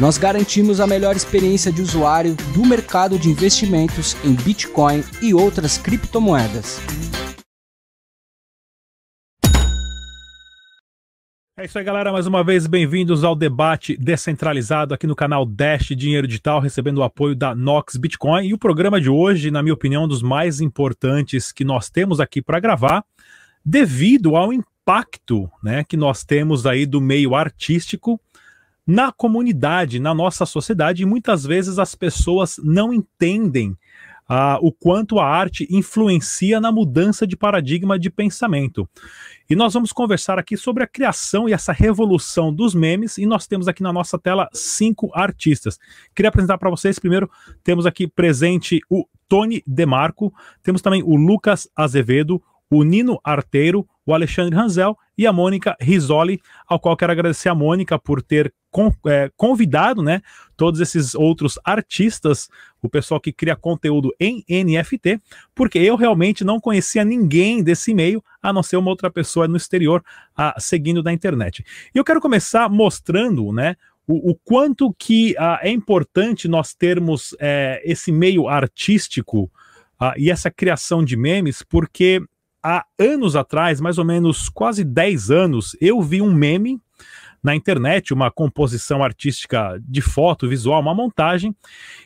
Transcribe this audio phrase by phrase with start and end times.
[0.00, 5.78] Nós garantimos a melhor experiência de usuário do mercado de investimentos em Bitcoin e outras
[5.78, 6.80] criptomoedas.
[11.56, 12.10] É isso aí, galera.
[12.10, 17.04] Mais uma vez, bem-vindos ao debate descentralizado aqui no canal Dash Dinheiro Digital, recebendo o
[17.04, 18.48] apoio da Nox Bitcoin.
[18.48, 21.88] E o programa de hoje, na minha opinião, é um dos mais importantes que nós
[21.88, 23.04] temos aqui para gravar,
[23.64, 28.20] devido ao impacto né, que nós temos aí do meio artístico
[28.86, 33.76] na comunidade, na nossa sociedade, e muitas vezes as pessoas não entendem
[34.28, 38.88] uh, o quanto a arte influencia na mudança de paradigma de pensamento.
[39.48, 43.46] E nós vamos conversar aqui sobre a criação e essa revolução dos memes, e nós
[43.46, 45.78] temos aqui na nossa tela cinco artistas.
[46.14, 47.30] Queria apresentar para vocês, primeiro,
[47.62, 50.32] temos aqui presente o Tony Demarco,
[50.62, 56.40] temos também o Lucas Azevedo, o Nino Arteiro, o Alexandre Ranzel e a Mônica Risoli,
[56.66, 58.52] ao qual quero agradecer a Mônica por ter
[59.06, 60.20] é, convidado né,
[60.56, 62.48] todos esses outros artistas,
[62.82, 65.20] o pessoal que cria conteúdo em NFT,
[65.54, 69.56] porque eu realmente não conhecia ninguém desse meio, a não ser uma outra pessoa no
[69.56, 70.02] exterior
[70.36, 71.64] a, seguindo da internet.
[71.94, 77.34] E eu quero começar mostrando né, o, o quanto que a, é importante nós termos
[77.38, 79.50] é, esse meio artístico
[80.18, 82.20] e essa criação de memes, porque
[82.62, 86.80] há anos atrás, mais ou menos quase 10 anos, eu vi um meme
[87.44, 91.54] na internet, uma composição artística de foto, visual, uma montagem,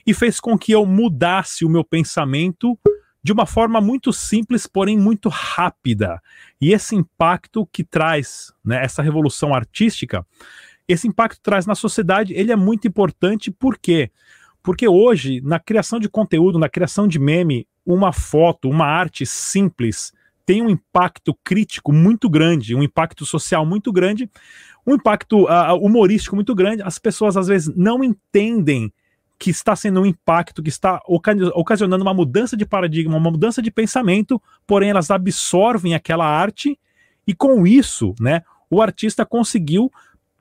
[0.04, 2.76] e fez com que eu mudasse o meu pensamento
[3.22, 6.20] de uma forma muito simples, porém muito rápida.
[6.60, 10.26] E esse impacto que traz, né, essa revolução artística,
[10.88, 14.10] esse impacto traz na sociedade, ele é muito importante, por quê?
[14.60, 20.12] Porque hoje, na criação de conteúdo, na criação de meme, uma foto, uma arte simples,
[20.48, 24.30] tem um impacto crítico muito grande, um impacto social muito grande,
[24.86, 26.80] um impacto uh, humorístico muito grande.
[26.80, 28.90] As pessoas às vezes não entendem
[29.38, 33.70] que está sendo um impacto, que está ocasionando uma mudança de paradigma, uma mudança de
[33.70, 36.80] pensamento, porém elas absorvem aquela arte
[37.26, 39.92] e com isso, né, o artista conseguiu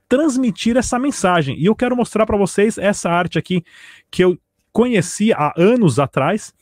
[0.07, 1.59] transmitir essa mensagem.
[1.59, 3.61] E eu quero mostrar para vocês essa arte aqui
[4.09, 4.39] que eu
[4.71, 6.53] conheci há anos atrás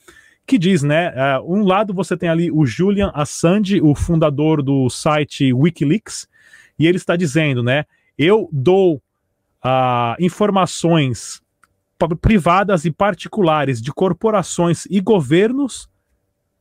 [0.46, 1.10] que diz, né?
[1.40, 6.28] Uh, um lado você tem ali o Julian Assange, o fundador do site WikiLeaks,
[6.78, 7.86] e ele está dizendo, né?
[8.18, 11.42] Eu dou uh, informações
[12.22, 15.90] privadas e particulares de corporações e governos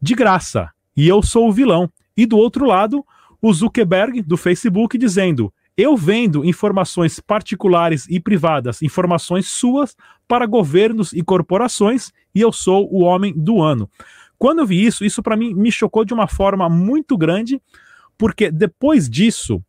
[0.01, 1.91] de graça, e eu sou o vilão.
[2.17, 3.05] E do outro lado,
[3.43, 9.97] o Zuckerberg do Facebook dizendo: eu vendo informações particulares e privadas, informações suas
[10.27, 13.91] para governos e corporações, e eu sou o homem do ano.
[14.39, 17.61] Quando eu vi isso, isso para mim me chocou de uma forma muito grande,
[18.17, 19.63] porque depois disso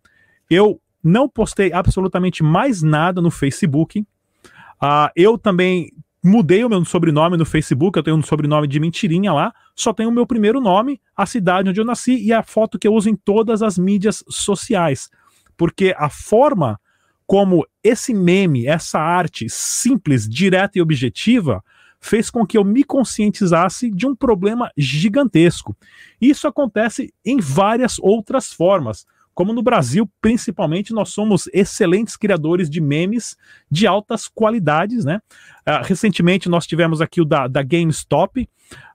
[0.50, 4.02] eu não postei absolutamente mais nada no Facebook.
[4.02, 5.92] Uh, eu também
[6.24, 10.10] mudei o meu sobrenome no Facebook, eu tenho um sobrenome de mentirinha lá, só tenho
[10.10, 13.10] o meu primeiro nome, a cidade onde eu nasci e a foto que eu uso
[13.10, 15.10] em todas as mídias sociais
[15.58, 16.80] porque a forma
[17.28, 21.64] como esse meme, essa arte simples, direta e objetiva,
[22.00, 25.76] fez com que eu me conscientizasse de um problema gigantesco.
[26.22, 29.06] Isso acontece em várias outras formas.
[29.34, 33.36] Como no Brasil, principalmente, nós somos excelentes criadores de memes
[33.70, 35.20] de altas qualidades, né?
[35.68, 38.48] Uh, recentemente nós tivemos aqui o da, da GameStop,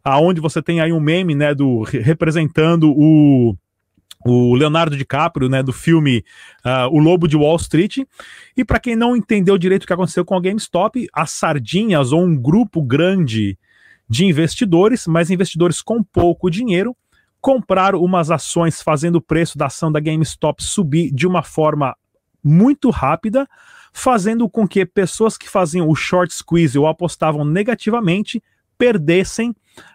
[0.03, 3.55] aonde você tem aí um meme, né, do representando o
[4.25, 6.25] o Leonardo DiCaprio, né, do filme
[6.65, 7.99] uh, O Lobo de Wall Street.
[8.57, 12.23] E para quem não entendeu direito o que aconteceu com a GameStop, as sardinhas ou
[12.23, 13.59] um grupo grande
[14.09, 16.97] de investidores, mas investidores com pouco dinheiro,
[17.41, 21.97] compraram umas ações fazendo o preço da ação da GameStop subir de uma forma
[22.43, 23.49] muito rápida,
[23.93, 28.43] fazendo com que pessoas que faziam o short squeeze ou apostavam negativamente
[28.77, 29.55] perdessem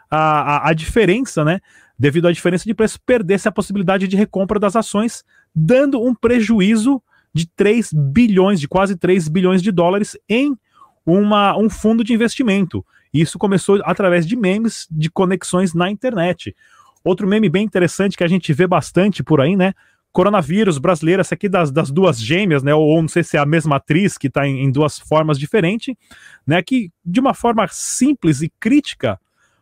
[0.09, 1.59] a, a, a diferença, né?
[1.97, 7.01] Devido à diferença de preço, perdesse a possibilidade de recompra das ações, dando um prejuízo
[7.33, 10.57] de 3 bilhões, de quase 3 bilhões de dólares em
[11.05, 12.85] uma, um fundo de investimento.
[13.13, 16.55] Isso começou através de memes, de conexões na internet.
[17.03, 19.73] Outro meme bem interessante que a gente vê bastante por aí, né?
[20.15, 22.73] coronavírus brasileira, essa aqui das, das duas gêmeas, né?
[22.73, 25.37] Ou, ou não sei se é a mesma atriz que está em, em duas formas
[25.37, 25.93] diferentes,
[26.47, 26.63] né?
[26.63, 29.19] Que de uma forma simples e crítica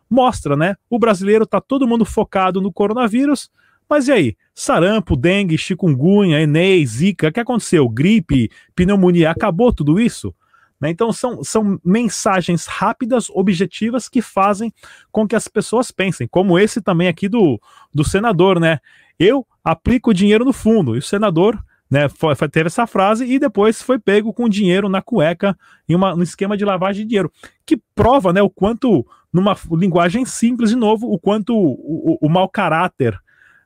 [0.08, 0.76] mostra, né?
[0.88, 3.50] O brasileiro tá todo mundo focado no coronavírus,
[3.88, 4.36] mas e aí?
[4.54, 7.88] Sarampo, dengue, chikungunya, Enem, zika, o que aconteceu?
[7.88, 10.34] Gripe, pneumonia, acabou tudo isso?
[10.80, 10.90] Né?
[10.90, 14.72] Então são, são mensagens rápidas, objetivas, que fazem
[15.10, 17.60] com que as pessoas pensem, como esse também aqui do,
[17.92, 18.78] do senador, né?
[19.18, 21.62] Eu aplico o dinheiro no fundo, e o senador
[21.94, 25.56] né, foi, foi, teve essa frase e depois foi pego com dinheiro na cueca
[25.88, 27.30] em uma, um esquema de lavagem de dinheiro,
[27.64, 32.28] que prova né, o quanto, numa linguagem simples, de novo, o quanto o, o, o
[32.28, 33.16] mau caráter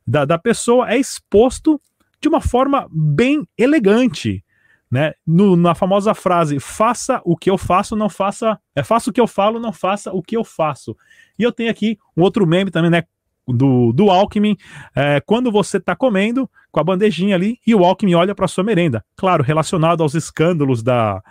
[0.07, 1.81] da, da pessoa é exposto
[2.21, 4.45] de uma forma bem elegante
[4.91, 5.13] né?
[5.27, 8.59] No, na famosa frase, faça o que eu faço, não faça.
[8.75, 10.97] É faça o que eu falo, não faça o que eu faço.
[11.39, 13.03] E eu tenho aqui um outro meme também, né?
[13.49, 14.57] Do, do Alckmin,
[14.95, 18.63] é, quando você está comendo com a bandejinha ali e o Alckmin olha para sua
[18.63, 19.03] merenda.
[19.17, 21.23] Claro, relacionado aos escândalos da,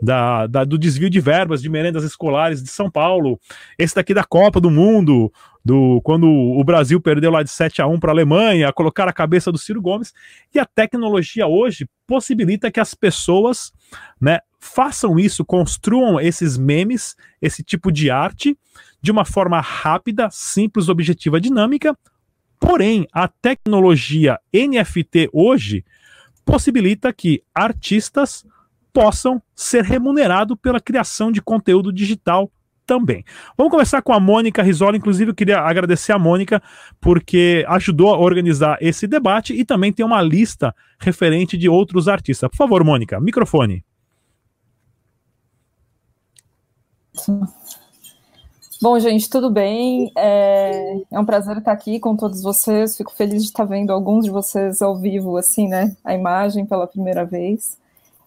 [0.00, 3.38] da, da, do desvio de verbas de merendas escolares de São Paulo,
[3.78, 5.32] esse daqui da Copa do Mundo,
[5.64, 9.12] do quando o Brasil perdeu lá de 7 a 1 para a Alemanha, colocar a
[9.12, 10.12] cabeça do Ciro Gomes,
[10.54, 13.72] e a tecnologia hoje possibilita que as pessoas,
[14.20, 18.56] né, façam isso, construam esses memes, esse tipo de arte
[19.00, 21.96] de uma forma rápida, simples, objetiva, dinâmica.
[22.58, 25.84] Porém, a tecnologia NFT hoje
[26.46, 28.44] possibilita que artistas
[28.90, 32.50] possam ser remunerados pela criação de conteúdo digital
[32.86, 33.22] também.
[33.58, 34.96] Vamos começar com a Mônica Risola.
[34.96, 36.62] Inclusive, eu queria agradecer a Mônica
[37.00, 42.48] porque ajudou a organizar esse debate e também tem uma lista referente de outros artistas.
[42.48, 43.84] Por favor, Mônica, microfone.
[48.82, 50.12] Bom, gente, tudo bem?
[50.16, 52.96] É, é, um prazer estar aqui com todos vocês.
[52.96, 55.96] Fico feliz de estar vendo alguns de vocês ao vivo, assim, né?
[56.04, 57.78] A imagem pela primeira vez.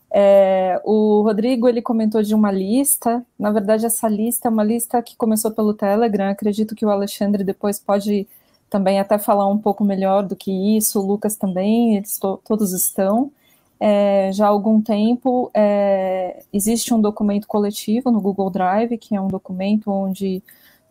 [0.09, 3.23] É, o Rodrigo ele comentou de uma lista.
[3.37, 6.29] Na verdade, essa lista é uma lista que começou pelo Telegram.
[6.29, 8.27] Acredito que o Alexandre depois pode
[8.69, 10.99] também até falar um pouco melhor do que isso.
[10.99, 13.31] O Lucas também, eles to todos estão.
[13.79, 19.21] É, já há algum tempo é, existe um documento coletivo no Google Drive, que é
[19.21, 20.41] um documento onde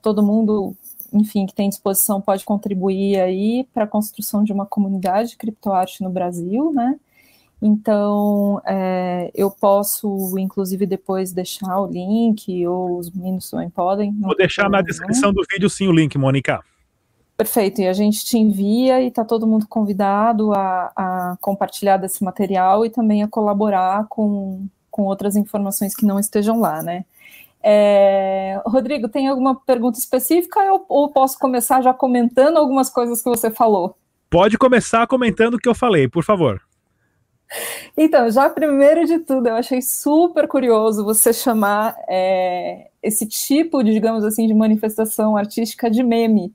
[0.01, 0.75] todo mundo,
[1.13, 6.03] enfim, que tem disposição pode contribuir aí para a construção de uma comunidade de criptoarte
[6.03, 6.99] no Brasil, né?
[7.61, 14.13] Então, é, eu posso, inclusive, depois deixar o link, ou os meninos também podem.
[14.21, 16.63] Vou deixar na descrição do vídeo sim o link, Mônica.
[17.37, 22.25] Perfeito, e a gente te envia e está todo mundo convidado a, a, compartilhar desse
[22.25, 27.05] material e também a colaborar com, com outras informações que não estejam lá, né?
[27.63, 33.29] É, Rodrigo, tem alguma pergunta específica ou, ou posso começar já comentando algumas coisas que
[33.29, 33.99] você falou?
[34.31, 36.63] Pode começar comentando o que eu falei, por favor.
[37.97, 43.93] Então, já primeiro de tudo, eu achei super curioso você chamar é, esse tipo, de,
[43.93, 46.53] digamos assim, de manifestação artística de meme.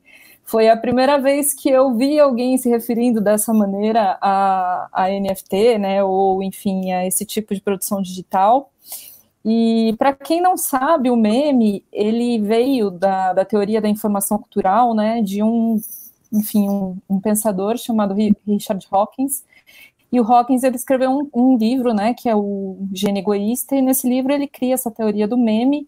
[0.51, 5.77] Foi a primeira vez que eu vi alguém se referindo dessa maneira a, a NFT,
[5.77, 8.69] né, ou enfim, a esse tipo de produção digital.
[9.45, 14.93] E para quem não sabe, o meme ele veio da, da teoria da informação cultural,
[14.93, 15.79] né, de um,
[16.33, 18.13] enfim, um, um pensador chamado
[18.45, 19.45] Richard Hawkins,
[20.11, 23.81] e o Hawkins ele escreveu um, um, livro, né, que é o Gênio Egoísta, e
[23.81, 25.87] nesse livro ele cria essa teoria do meme,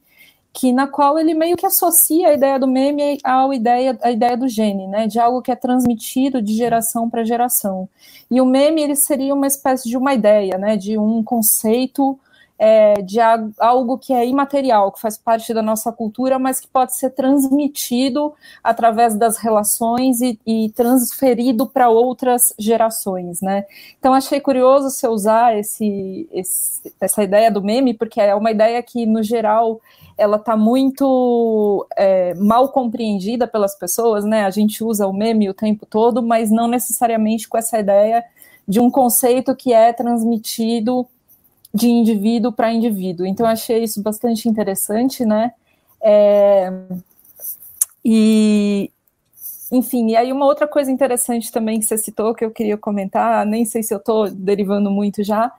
[0.53, 4.37] que na qual ele meio que associa a ideia do meme à ideia, à ideia
[4.37, 7.89] do gene, né, de algo que é transmitido de geração para geração.
[8.29, 12.19] E o meme ele seria uma espécie de uma ideia, né, de um conceito
[12.57, 13.19] é, de
[13.59, 18.33] algo que é imaterial, que faz parte da nossa cultura, mas que pode ser transmitido
[18.63, 23.65] através das relações e, e transferido para outras gerações, né?
[23.99, 28.81] Então achei curioso você usar esse, esse, essa ideia do meme, porque é uma ideia
[28.81, 29.81] que, no geral,
[30.17, 34.45] ela está muito é, mal compreendida pelas pessoas, né?
[34.45, 38.23] A gente usa o meme o tempo todo, mas não necessariamente com essa ideia
[38.67, 41.05] de um conceito que é transmitido
[41.73, 43.25] de indivíduo para indivíduo.
[43.25, 45.53] Então, achei isso bastante interessante, né?
[46.01, 46.71] É,
[48.03, 48.91] e,
[49.71, 53.45] enfim, e aí uma outra coisa interessante também que você citou, que eu queria comentar,
[53.45, 55.51] nem sei se eu estou derivando muito já,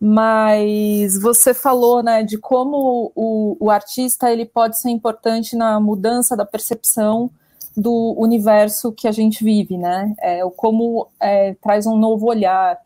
[0.00, 6.36] mas você falou, né, de como o, o artista ele pode ser importante na mudança
[6.36, 7.30] da percepção
[7.76, 10.14] do universo que a gente vive, né?
[10.20, 12.78] É, como é, traz um novo olhar,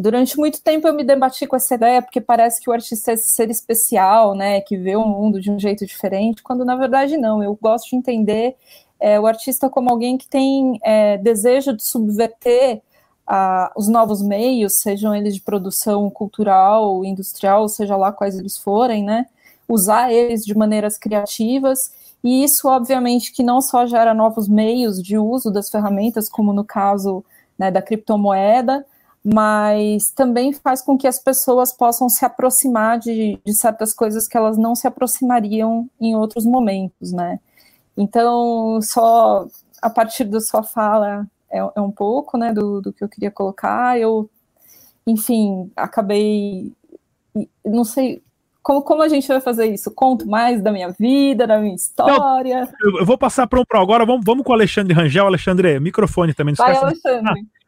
[0.00, 3.14] durante muito tempo eu me debati com essa ideia, porque parece que o artista é
[3.14, 7.16] esse ser especial, né, que vê o mundo de um jeito diferente, quando na verdade
[7.16, 7.42] não.
[7.42, 8.56] Eu gosto de entender
[8.98, 12.80] é, o artista como alguém que tem é, desejo de subverter
[13.26, 19.04] a, os novos meios, sejam eles de produção cultural, industrial, seja lá quais eles forem,
[19.04, 19.26] né?
[19.68, 21.92] Usar eles de maneiras criativas.
[22.22, 26.64] E isso, obviamente, que não só gera novos meios de uso das ferramentas, como no
[26.64, 27.24] caso
[27.58, 28.84] né, da criptomoeda,
[29.24, 34.36] mas também faz com que as pessoas possam se aproximar de, de certas coisas que
[34.36, 37.40] elas não se aproximariam em outros momentos, né?
[37.96, 39.46] Então, só
[39.80, 43.30] a partir da sua fala é, é um pouco, né, do, do, que eu queria
[43.30, 43.98] colocar.
[43.98, 44.28] Eu,
[45.06, 46.72] enfim, acabei,
[47.64, 48.22] não sei,
[48.62, 49.90] como, como a gente vai fazer isso?
[49.90, 52.68] Conto mais da minha vida, da minha história.
[52.80, 54.04] Não, eu vou passar para um pro agora.
[54.04, 55.26] Vamos, vamos com o Alexandre Rangel.
[55.26, 56.54] Alexandre, microfone também.
[56.54, 57.30] Vai, Alexandre.
[57.30, 57.63] Ah,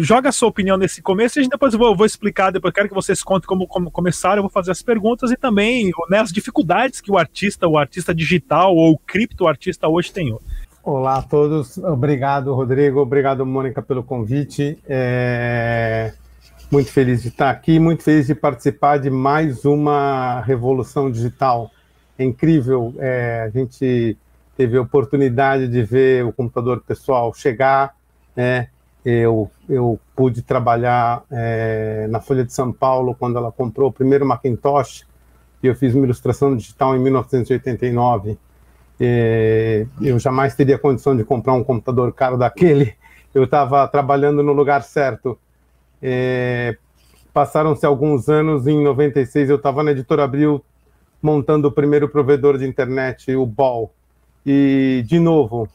[0.00, 2.94] joga a sua opinião nesse começo e depois eu vou, vou explicar, depois quero que
[2.94, 7.00] vocês contem como, como começaram, eu vou fazer as perguntas e também né, as dificuldades
[7.00, 10.36] que o artista, o artista digital ou o criptoartista hoje tem.
[10.82, 14.78] Olá a todos, obrigado Rodrigo, obrigado Mônica pelo convite.
[14.88, 16.12] É...
[16.70, 21.70] Muito feliz de estar aqui, muito feliz de participar de mais uma revolução digital.
[22.18, 24.18] É incrível, é, a gente
[24.54, 27.94] teve a oportunidade de ver o computador pessoal chegar,
[28.36, 28.68] né,
[29.04, 34.26] eu, eu pude trabalhar é, na Folha de São Paulo quando ela comprou o primeiro
[34.26, 35.06] Macintosh,
[35.62, 38.38] e eu fiz uma ilustração digital em 1989.
[39.00, 42.94] É, eu jamais teria condição de comprar um computador caro daquele.
[43.34, 45.38] Eu estava trabalhando no lugar certo.
[46.02, 46.76] É,
[47.38, 50.60] Passaram-se alguns anos, em 96 eu estava na Editora Abril
[51.22, 53.92] montando o primeiro provedor de internet, o BOL.
[54.44, 55.68] E, de novo,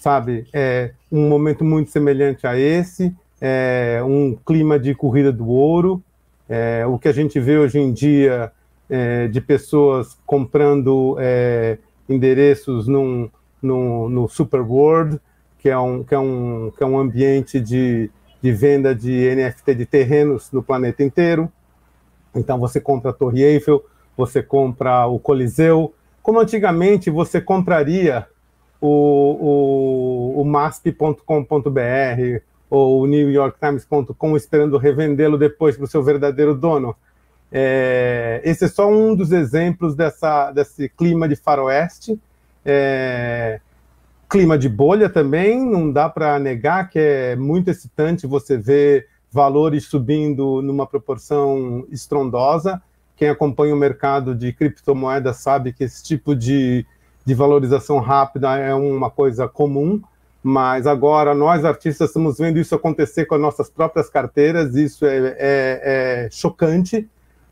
[0.00, 0.46] sabe?
[0.52, 6.02] É um momento muito semelhante a esse, é um clima de corrida do ouro.
[6.48, 8.52] É, o que a gente vê hoje em dia
[8.88, 11.78] é, de pessoas comprando é,
[12.08, 13.28] endereços num,
[13.62, 15.20] num, no Superworld,
[15.58, 19.74] que é um, que é um, que é um ambiente de, de venda de NFT
[19.74, 21.50] de terrenos no planeta inteiro.
[22.34, 23.84] Então você compra a Torre Eiffel,
[24.16, 28.26] você compra o Coliseu, como antigamente você compraria
[28.80, 31.22] o, o, o masp.com.br
[32.70, 36.94] ou o newyorktimes.com esperando revendê-lo depois para o seu verdadeiro dono.
[37.50, 42.20] É, esse é só um dos exemplos dessa, desse clima de faroeste.
[42.64, 43.60] É,
[44.28, 49.84] clima de bolha também, não dá para negar que é muito excitante você ver valores
[49.84, 52.82] subindo numa proporção estrondosa.
[53.16, 56.86] Quem acompanha o mercado de criptomoedas sabe que esse tipo de
[57.28, 60.00] de valorização rápida é uma coisa comum,
[60.42, 65.18] mas agora nós artistas estamos vendo isso acontecer com as nossas próprias carteiras, isso é,
[65.18, 67.06] é, é chocante,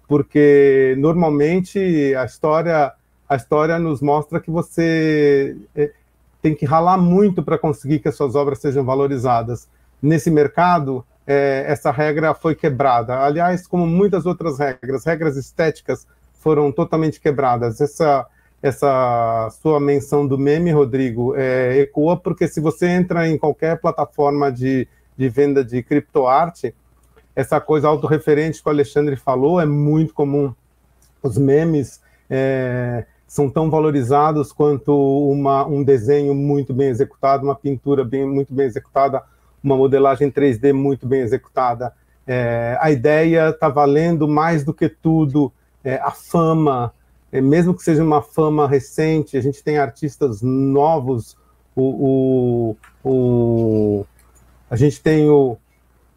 [0.08, 1.78] porque normalmente
[2.14, 2.90] a história,
[3.28, 5.90] a história nos mostra que você é,
[6.40, 9.68] tem que ralar muito para conseguir que as suas obras sejam valorizadas.
[10.00, 13.18] Nesse mercado, é, essa regra foi quebrada.
[13.18, 16.06] Aliás, como muitas outras regras, regras estéticas
[16.38, 17.78] foram totalmente quebradas.
[17.78, 18.26] Essa
[18.66, 24.50] essa sua menção do meme, Rodrigo, é, ecoa, porque se você entra em qualquer plataforma
[24.50, 26.74] de, de venda de criptoarte,
[27.34, 30.54] essa coisa autorreferente que o Alexandre falou é muito comum.
[31.22, 34.92] Os memes é, são tão valorizados quanto
[35.30, 39.22] uma, um desenho muito bem executado, uma pintura bem, muito bem executada,
[39.62, 41.92] uma modelagem 3D muito bem executada.
[42.26, 45.52] É, a ideia está valendo mais do que tudo,
[45.84, 46.92] é, a fama,
[47.40, 51.36] mesmo que seja uma fama recente, a gente tem artistas novos,
[51.74, 54.06] o, o, o
[54.70, 55.56] a gente tem o,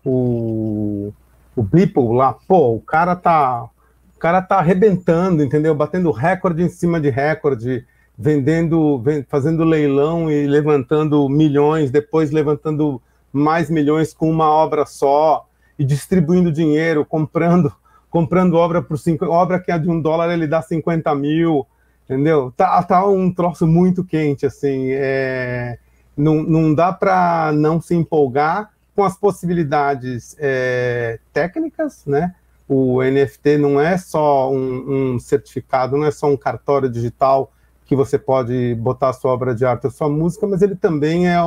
[0.03, 1.13] o,
[1.55, 3.69] o Beeple lá, pô, o cara tá,
[4.15, 5.75] o cara tá arrebentando, entendeu?
[5.75, 7.85] Batendo recorde em cima de recorde,
[8.17, 15.45] vendendo, fazendo leilão e levantando milhões, depois levantando mais milhões com uma obra só
[15.77, 17.71] e distribuindo dinheiro, comprando
[18.09, 21.65] comprando obra por cinco, obra que é de um dólar, ele dá 50 mil,
[22.05, 22.51] entendeu?
[22.55, 24.89] Tá, tá um troço muito quente, assim.
[24.91, 25.77] É,
[26.17, 32.35] não, não dá para não se empolgar com as possibilidades é, técnicas, né?
[32.67, 37.51] O NFT não é só um, um, certificado, não é só um cartório digital
[37.85, 41.27] que você pode botar a sua obra de arte, a sua música, mas ele também
[41.27, 41.37] é,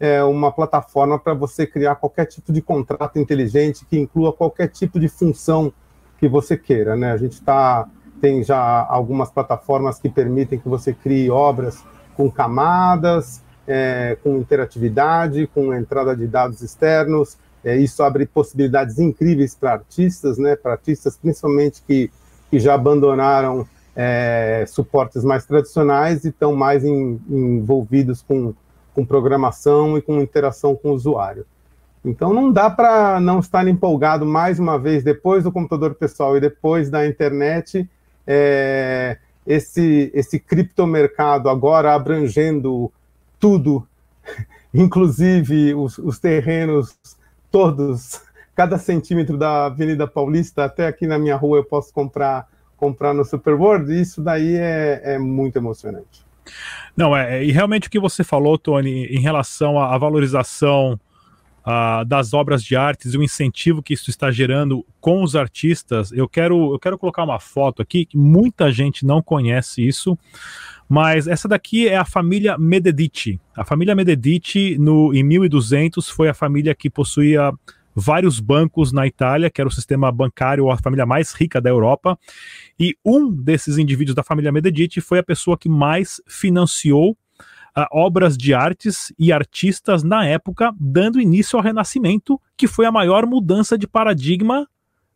[0.00, 4.98] é uma plataforma para você criar qualquer tipo de contrato inteligente que inclua qualquer tipo
[4.98, 5.72] de função
[6.18, 7.12] que você queira, né?
[7.12, 7.88] A gente tá,
[8.20, 11.84] tem já algumas plataformas que permitem que você crie obras
[12.16, 17.36] com camadas, é, com interatividade, com entrada de dados externos.
[17.64, 20.56] É, isso abre possibilidades incríveis para artistas, né?
[20.56, 22.10] Para artistas principalmente que,
[22.50, 23.66] que já abandonaram
[23.96, 28.52] é, suportes mais tradicionais e estão mais em, envolvidos com,
[28.94, 31.46] com programação e com interação com o usuário.
[32.04, 36.40] Então não dá para não estar empolgado mais uma vez, depois do computador pessoal e
[36.40, 37.88] depois da internet,
[38.26, 42.92] é, esse, esse criptomercado agora abrangendo
[43.40, 43.86] tudo,
[44.74, 46.94] inclusive os, os terrenos
[47.50, 48.20] todos,
[48.54, 52.46] cada centímetro da Avenida Paulista, até aqui na minha rua eu posso comprar,
[52.76, 56.22] comprar no Superworld, isso daí é, é muito emocionante.
[56.94, 61.00] Não, é, e realmente o que você falou, Tony, em relação à valorização
[61.64, 66.12] uh, das obras de artes e o incentivo que isso está gerando com os artistas.
[66.12, 70.18] Eu quero, eu quero colocar uma foto aqui que muita gente não conhece isso,
[70.88, 73.40] mas essa daqui é a família Medici.
[73.56, 77.52] A família Medici, no, em 1200, foi a família que possuía
[77.94, 82.18] vários bancos na Itália, que era o sistema bancário, a família mais rica da Europa.
[82.78, 87.16] E um desses indivíduos da família Medici foi a pessoa que mais financiou
[87.76, 92.92] uh, obras de artes e artistas na época, dando início ao Renascimento, que foi a
[92.92, 94.68] maior mudança de paradigma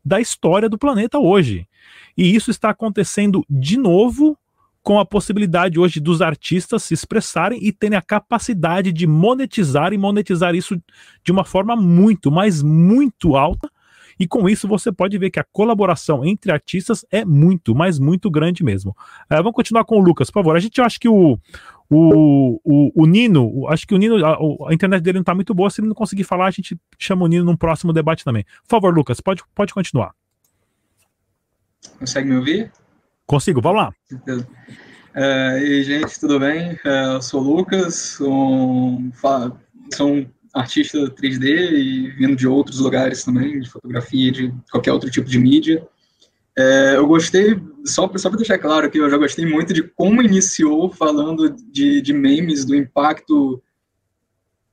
[0.04, 1.68] da história do planeta hoje.
[2.16, 4.36] E isso está acontecendo de novo
[4.82, 9.98] com a possibilidade hoje dos artistas se expressarem e terem a capacidade de monetizar e
[9.98, 10.80] monetizar isso
[11.22, 13.70] de uma forma muito, mas muito alta.
[14.18, 18.30] E com isso você pode ver que a colaboração entre artistas é muito, mas muito
[18.30, 18.90] grande mesmo.
[19.30, 20.56] Uh, vamos continuar com o Lucas, por favor.
[20.56, 21.38] A gente acha que o,
[21.90, 25.54] o, o, o Nino, acho que o Nino, a, a, internet dele não está muito
[25.54, 25.70] boa.
[25.70, 28.44] Se ele não conseguir falar, a gente chama o Nino num próximo debate também.
[28.62, 30.14] Por favor, Lucas, pode, pode continuar.
[31.98, 32.70] Consegue me ouvir?
[33.26, 33.92] Consigo, vamos lá.
[35.14, 36.78] É, e gente, tudo bem?
[36.84, 39.10] É, eu sou o Lucas, sou um,
[39.92, 45.10] sou um artista 3D e vindo de outros lugares também, de fotografia, de qualquer outro
[45.10, 45.86] tipo de mídia.
[46.58, 50.20] É, eu gostei, só, só para deixar claro que eu já gostei muito de como
[50.20, 53.62] iniciou falando de, de memes, do impacto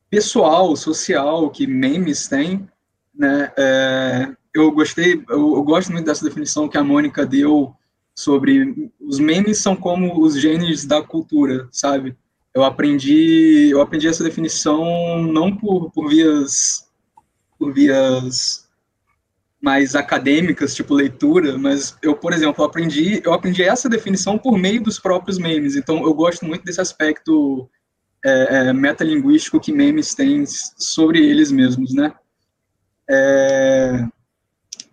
[0.10, 2.68] pessoal, social que memes têm.
[3.14, 3.52] Né?
[3.56, 7.76] É, eu gostei, eu, eu, gosto muito dessa definição que a Mônica deu
[8.16, 12.18] sobre os memes são como os genes da cultura, sabe?
[12.52, 16.90] Eu aprendi, eu aprendi essa definição não por, por vias
[17.60, 18.65] por vias
[19.66, 24.80] mais acadêmicas, tipo leitura, mas eu, por exemplo, aprendi, eu aprendi essa definição por meio
[24.80, 25.76] dos próprios memes.
[25.76, 27.68] Então, eu gosto muito desse aspecto
[28.24, 32.14] é, é, metalinguístico que memes têm sobre eles mesmos, né?
[33.10, 34.08] É,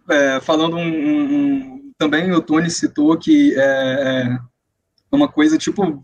[0.08, 4.38] é falando um, um, também o Tony citou que é, é
[5.14, 6.02] uma coisa tipo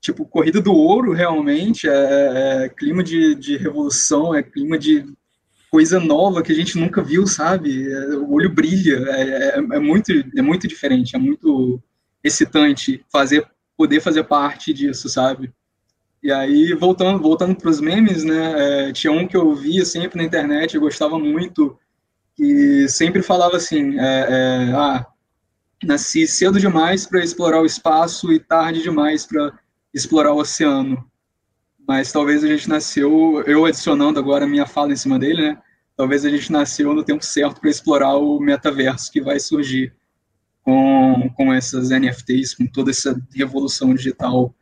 [0.00, 5.06] tipo corrida do ouro realmente é, é clima de, de revolução é clima de
[5.70, 7.88] coisa nova que a gente nunca viu, sabe?
[8.16, 11.82] O olho brilha, é, é, é, muito, é muito diferente, é muito
[12.22, 15.52] excitante fazer, poder fazer parte disso, sabe?
[16.22, 18.88] E aí, voltando, voltando para os memes, né?
[18.88, 21.78] É, tinha um que eu via sempre na internet, eu gostava muito,
[22.38, 25.06] e sempre falava assim: é, é, ah,
[25.84, 29.52] nasci cedo demais para explorar o espaço e tarde demais para
[29.94, 31.08] explorar o oceano
[31.88, 35.58] mas talvez a gente nasceu, eu adicionando agora a minha fala em cima dele, né?
[35.96, 39.94] Talvez a gente nasceu no tempo certo para explorar o metaverso que vai surgir
[40.62, 44.54] com, com essas NFTs, com toda essa revolução digital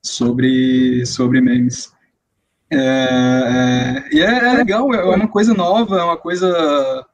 [0.00, 1.92] sobre, sobre memes.
[2.70, 7.04] É, é, e é, é, legal, é uma coisa nova, é uma coisa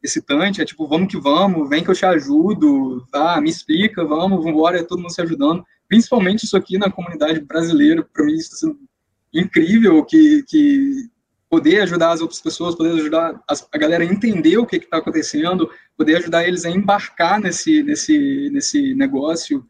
[0.00, 4.38] excitante, é tipo, vamos que vamos, vem que eu te ajudo, tá, me explica, vamos,
[4.38, 5.64] vamos embora, é todo mundo se ajudando.
[5.88, 8.87] Principalmente isso aqui na comunidade brasileira, para mim isso está sendo
[9.32, 11.08] incrível que, que
[11.48, 13.40] poder ajudar as outras pessoas, poder ajudar
[13.72, 18.50] a galera a entender o que está acontecendo, poder ajudar eles a embarcar nesse, nesse,
[18.50, 19.64] nesse negócio,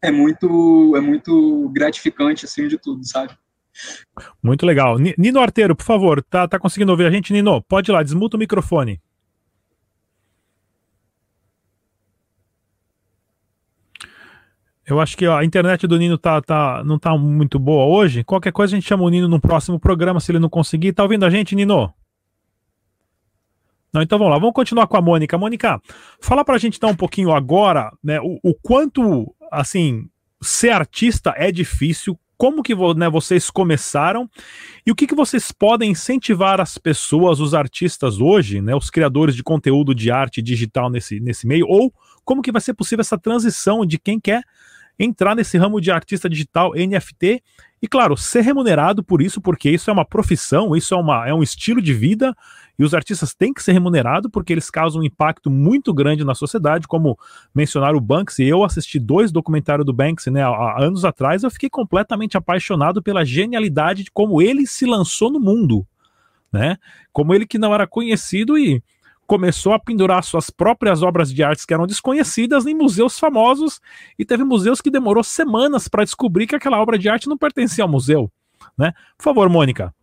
[0.00, 3.32] é muito, é muito gratificante, acima de tudo, sabe?
[4.42, 4.98] Muito legal.
[4.98, 7.62] Nino Arteiro, por favor, tá, tá conseguindo ouvir a gente, Nino?
[7.62, 9.00] Pode ir lá, desmuta o microfone.
[14.86, 18.22] Eu acho que ó, a internet do Nino tá, tá, não tá muito boa hoje.
[18.22, 20.92] Qualquer coisa a gente chama o Nino no próximo programa, se ele não conseguir.
[20.92, 21.92] Tá ouvindo a gente, Nino?
[23.92, 25.38] Não, então vamos lá, vamos continuar com a Mônica.
[25.38, 25.80] Mônica,
[26.20, 30.08] fala pra gente então um pouquinho agora, né, o, o quanto, assim,
[30.42, 34.28] ser artista é difícil, como que né, vocês começaram
[34.84, 39.36] e o que, que vocês podem incentivar as pessoas, os artistas hoje, né, os criadores
[39.36, 41.94] de conteúdo de arte digital nesse, nesse meio, ou
[42.24, 44.42] como que vai ser possível essa transição de quem quer
[44.98, 47.42] entrar nesse ramo de artista digital NFT
[47.82, 51.34] e, claro, ser remunerado por isso, porque isso é uma profissão, isso é, uma, é
[51.34, 52.34] um estilo de vida
[52.78, 56.34] e os artistas têm que ser remunerados porque eles causam um impacto muito grande na
[56.34, 57.18] sociedade, como
[57.54, 58.44] mencionaram o Banksy.
[58.44, 63.24] Eu assisti dois documentários do Banksy né, há anos atrás, eu fiquei completamente apaixonado pela
[63.24, 65.86] genialidade de como ele se lançou no mundo.
[66.52, 66.78] né?
[67.12, 68.82] Como ele que não era conhecido e
[69.26, 73.80] começou a pendurar suas próprias obras de arte que eram desconhecidas em museus famosos
[74.18, 77.84] e teve museus que demorou semanas para descobrir que aquela obra de arte não pertencia
[77.84, 78.30] ao museu,
[78.76, 78.92] né?
[79.16, 79.94] Por favor, Mônica.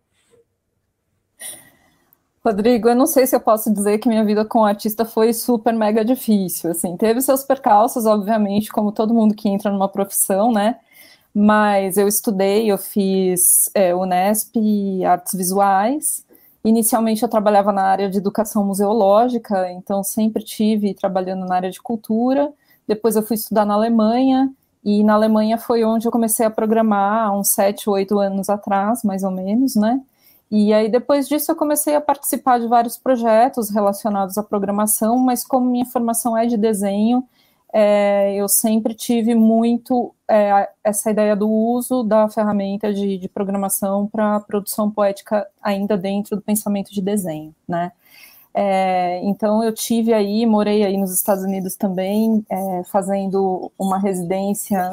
[2.44, 5.72] Rodrigo, eu não sei se eu posso dizer que minha vida como artista foi super
[5.72, 10.76] mega difícil, assim, teve seus percalços, obviamente, como todo mundo que entra numa profissão, né?
[11.32, 14.56] Mas eu estudei, eu fiz é, Unesp
[15.06, 16.26] Artes Visuais,
[16.64, 21.80] Inicialmente eu trabalhava na área de educação museológica, então sempre tive trabalhando na área de
[21.82, 22.52] cultura.
[22.86, 24.52] Depois eu fui estudar na Alemanha,
[24.84, 29.22] e na Alemanha foi onde eu comecei a programar, uns sete, oito anos atrás, mais
[29.22, 30.00] ou menos, né?
[30.50, 35.44] E aí depois disso eu comecei a participar de vários projetos relacionados à programação, mas
[35.44, 37.24] como minha formação é de desenho,
[37.72, 44.06] é, eu sempre tive muito é, essa ideia do uso da ferramenta de, de programação
[44.06, 47.92] para produção poética ainda dentro do pensamento de desenho, né?
[48.54, 54.92] É, então eu tive aí, morei aí nos Estados Unidos também, é, fazendo uma residência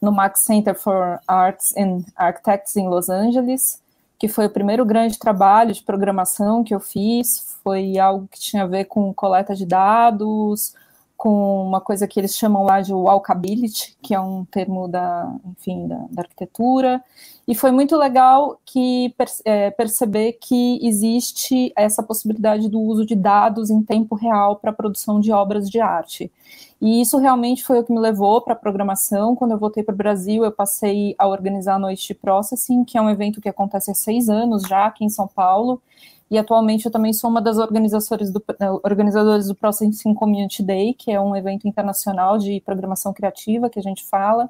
[0.00, 3.82] no Max Center for Arts and Architects em Los Angeles,
[4.16, 8.62] que foi o primeiro grande trabalho de programação que eu fiz, foi algo que tinha
[8.62, 10.74] a ver com coleta de dados,
[11.20, 15.86] com uma coisa que eles chamam lá de walkability, que é um termo da, enfim,
[15.86, 17.04] da, da arquitetura,
[17.46, 23.68] e foi muito legal que é, perceber que existe essa possibilidade do uso de dados
[23.68, 26.32] em tempo real para a produção de obras de arte.
[26.80, 29.36] E isso realmente foi o que me levou para a programação.
[29.36, 32.96] Quando eu voltei para o Brasil, eu passei a organizar a Noite de Processing, que
[32.96, 35.82] é um evento que acontece há seis anos já aqui em São Paulo,
[36.30, 40.94] e atualmente eu também sou uma das organizadoras do, eh, organizadores do Processing Community Day,
[40.94, 44.48] que é um evento internacional de programação criativa que a gente fala.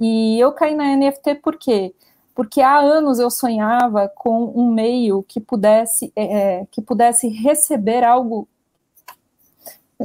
[0.00, 1.94] E eu caí na NFT por quê?
[2.34, 8.48] Porque há anos eu sonhava com um meio que pudesse, é, que pudesse receber algo.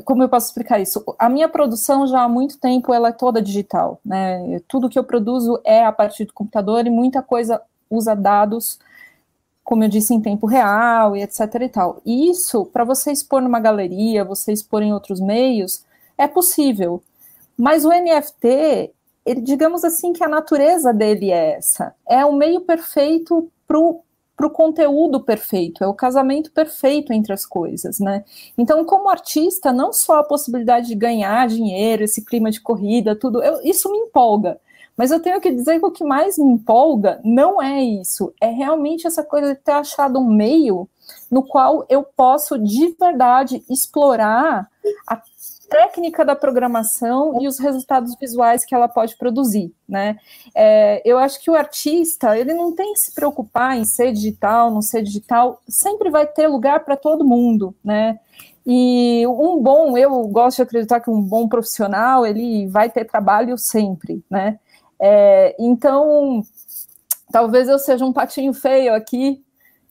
[0.05, 1.03] Como eu posso explicar isso?
[1.17, 4.61] A minha produção já há muito tempo ela é toda digital, né?
[4.67, 8.79] Tudo que eu produzo é a partir do computador e muita coisa usa dados
[9.63, 12.01] como eu disse, em tempo real e etc e tal.
[12.05, 15.85] Isso, para você expor numa galeria, você expor em outros meios,
[16.17, 17.01] é possível.
[17.57, 18.91] Mas o NFT,
[19.25, 21.93] ele, digamos assim que a natureza dele é essa.
[22.07, 27.99] É o meio perfeito para o conteúdo perfeito, é o casamento perfeito entre as coisas,
[27.99, 28.25] né?
[28.57, 33.41] Então, como artista, não só a possibilidade de ganhar dinheiro, esse clima de corrida, tudo,
[33.43, 34.59] eu, isso me empolga.
[35.01, 38.51] Mas eu tenho que dizer que o que mais me empolga não é isso, é
[38.51, 40.87] realmente essa coisa de ter achado um meio
[41.31, 44.69] no qual eu posso de verdade explorar
[45.07, 45.19] a
[45.67, 50.19] técnica da programação e os resultados visuais que ela pode produzir, né?
[50.53, 54.69] É, eu acho que o artista ele não tem que se preocupar em ser digital,
[54.69, 58.19] não ser digital, sempre vai ter lugar para todo mundo, né?
[58.63, 63.57] E um bom, eu gosto de acreditar que um bom profissional ele vai ter trabalho
[63.57, 64.59] sempre, né?
[65.01, 66.43] É, então,
[67.31, 69.43] talvez eu seja um patinho feio aqui,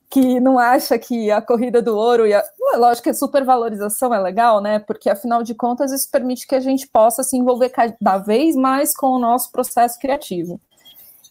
[0.09, 2.43] que não acha que a corrida do ouro e a.
[2.77, 4.79] Lógico que a supervalorização é legal, né?
[4.79, 8.95] Porque afinal de contas isso permite que a gente possa se envolver cada vez mais
[8.95, 10.61] com o nosso processo criativo.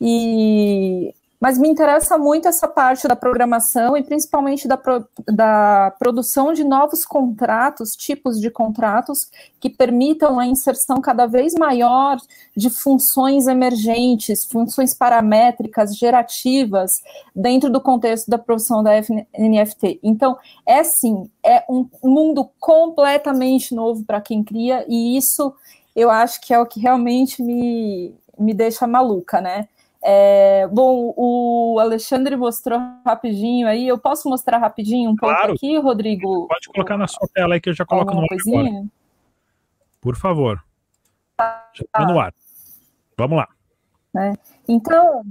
[0.01, 6.51] E mas me interessa muito essa parte da programação e principalmente da, pro, da produção
[6.51, 12.17] de novos contratos, tipos de contratos que permitam a inserção cada vez maior
[12.55, 17.01] de funções emergentes, funções paramétricas, gerativas,
[17.33, 18.91] dentro do contexto da produção da
[19.37, 19.99] NFT.
[20.03, 25.53] Então, é sim, é um mundo completamente novo para quem cria, e isso
[25.95, 29.67] eu acho que é o que realmente me, me deixa maluca, né?
[30.01, 33.87] É, bom, o Alexandre mostrou rapidinho aí.
[33.87, 35.39] Eu posso mostrar rapidinho um claro.
[35.39, 36.47] pouco aqui, Rodrigo?
[36.47, 38.85] Pode colocar na sua tela aí que eu já coloco no ar agora.
[39.99, 40.63] Por favor.
[41.35, 41.69] Tá.
[41.73, 42.33] Já está no ar.
[43.17, 43.47] Vamos lá.
[44.17, 44.33] É,
[44.67, 45.23] então,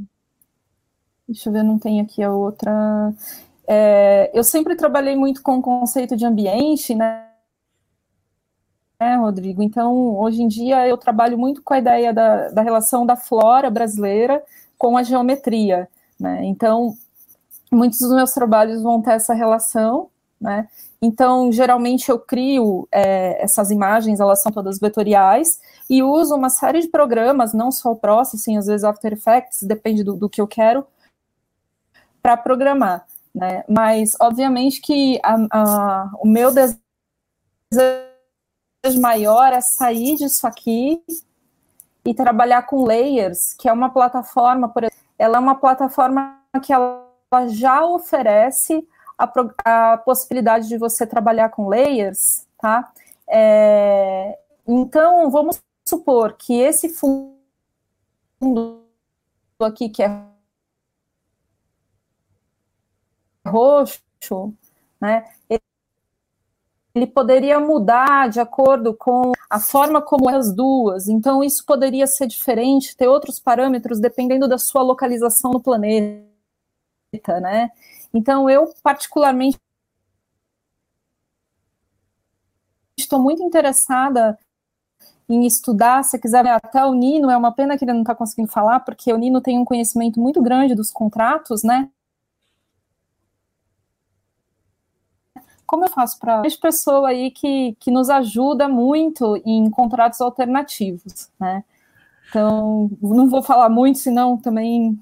[1.27, 3.13] deixa eu ver, não tem aqui a outra.
[3.67, 7.28] É, eu sempre trabalhei muito com o conceito de ambiente, né?
[9.01, 9.63] Né, Rodrigo?
[9.63, 13.71] Então, hoje em dia, eu trabalho muito com a ideia da, da relação da flora
[13.71, 14.43] brasileira
[14.77, 16.45] com a geometria, né?
[16.45, 16.97] Então,
[17.71, 20.09] muitos dos meus trabalhos vão ter essa relação,
[20.41, 20.69] né?
[21.01, 26.81] Então, geralmente eu crio é, essas imagens, elas são todas vetoriais, e uso uma série
[26.81, 30.47] de programas, não só o Processing, às vezes After Effects, depende do, do que eu
[30.49, 30.85] quero,
[32.21, 33.63] para programar, né?
[33.69, 36.79] Mas, obviamente que a, a, o meu desejo
[38.97, 41.03] maior é sair disso aqui
[42.05, 46.73] e trabalhar com layers, que é uma plataforma, por exemplo, ela é uma plataforma que
[46.73, 47.05] ela
[47.49, 48.87] já oferece
[49.19, 49.31] a,
[49.65, 52.93] a possibilidade de você trabalhar com layers, tá?
[53.29, 57.37] É, então, vamos supor que esse fundo
[59.61, 60.25] aqui, que é
[63.47, 64.55] roxo,
[65.01, 65.31] né,
[66.99, 71.09] ele poderia mudar de acordo com a forma como as duas.
[71.09, 76.27] Então, isso poderia ser diferente, ter outros parâmetros dependendo da sua localização no planeta,
[77.41, 77.71] né?
[78.13, 79.59] Então, eu particularmente
[82.99, 84.37] estou muito interessada
[85.29, 88.51] em estudar, se quiser até o Nino, é uma pena que ele não está conseguindo
[88.51, 91.91] falar, porque o Nino tem um conhecimento muito grande dos contratos, né?
[95.69, 101.29] Como eu faço para essa pessoa aí que, que nos ajuda muito em contratos alternativos,
[101.39, 101.63] né?
[102.31, 104.99] Então, não vou falar muito, senão também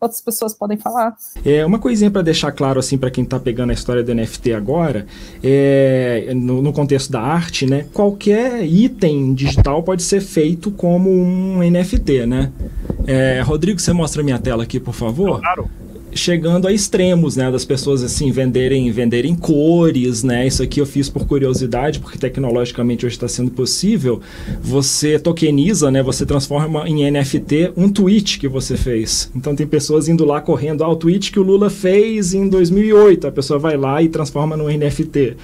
[0.00, 1.16] outras pessoas podem falar.
[1.44, 4.52] É uma coisinha para deixar claro assim para quem está pegando a história do NFT
[4.52, 5.06] agora,
[5.42, 7.86] é, no, no, contexto da arte, né?
[7.92, 12.52] Qualquer item digital pode ser feito como um NFT, né?
[13.06, 15.40] É, Rodrigo, você mostra a minha tela aqui, por favor?
[15.40, 15.70] Claro
[16.14, 20.46] chegando a extremos, né, das pessoas assim venderem venderem cores, né?
[20.46, 24.20] Isso aqui eu fiz por curiosidade, porque tecnologicamente hoje está sendo possível.
[24.60, 26.02] Você tokeniza, né?
[26.02, 29.30] Você transforma em NFT um tweet que você fez.
[29.34, 33.32] Então tem pessoas indo lá correndo, ah, tweet que o Lula fez em 2008, a
[33.32, 35.36] pessoa vai lá e transforma no NFT.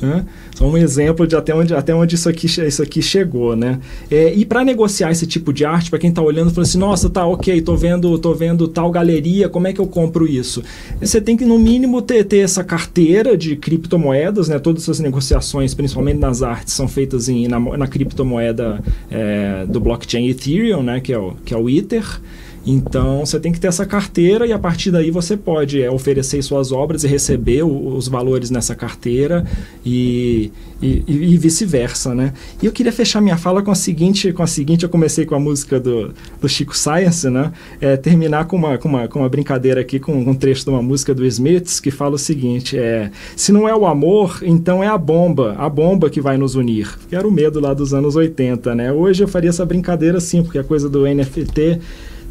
[0.00, 0.24] Né?
[0.54, 3.78] Só um exemplo de até onde, até onde isso, aqui, isso aqui chegou, né?
[4.10, 7.10] É, e para negociar esse tipo de arte, para quem está olhando, falando assim, nossa,
[7.10, 10.62] tá, ok, tô vendo, tô vendo tal galeria, como é que eu compro isso?
[11.00, 14.58] Você tem que, no mínimo, ter, ter essa carteira de criptomoedas, né?
[14.58, 20.28] Todas essas negociações, principalmente nas artes, são feitas em, na, na criptomoeda é, do blockchain
[20.28, 21.00] Ethereum, né?
[21.00, 22.20] Que é o, que é o Ether.
[22.66, 26.42] Então você tem que ter essa carteira e a partir daí você pode é, oferecer
[26.42, 29.46] suas obras e receber o, os valores nessa carteira
[29.84, 32.34] e, e, e vice-versa, né?
[32.62, 35.34] E eu queria fechar minha fala com a seguinte, com a seguinte, eu comecei com
[35.34, 37.50] a música do, do Chico Science, né?
[37.80, 40.82] É, terminar com uma, com, uma, com uma brincadeira aqui com um trecho de uma
[40.82, 44.86] música do Smiths que fala o seguinte: é, se não é o amor, então é
[44.86, 46.98] a bomba, a bomba que vai nos unir.
[47.08, 48.92] Que era o medo lá dos anos 80, né?
[48.92, 51.80] Hoje eu faria essa brincadeira assim, porque a coisa do NFT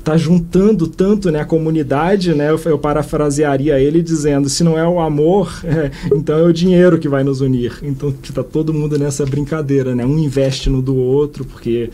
[0.09, 2.49] tá juntando tanto né, a comunidade, né?
[2.49, 6.97] Eu, eu parafrasearia ele dizendo: se não é o amor, é, então é o dinheiro
[6.97, 7.77] que vai nos unir.
[7.83, 10.03] Então tá todo mundo nessa brincadeira, né?
[10.05, 11.91] Um investe no do outro, porque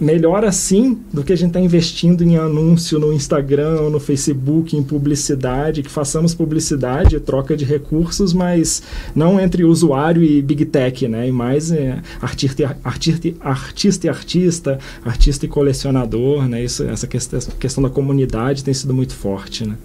[0.00, 4.76] melhor assim do que a gente estar tá investindo em anúncio no Instagram, no Facebook,
[4.76, 8.82] em publicidade, que façamos publicidade, troca de recursos, mas
[9.14, 11.28] não entre usuário e big tech, né?
[11.28, 16.62] E mais é, artista, artista, artista e artista, artista e colecionador, né?
[16.62, 19.76] Isso, essa questão, questão da comunidade tem sido muito forte, né?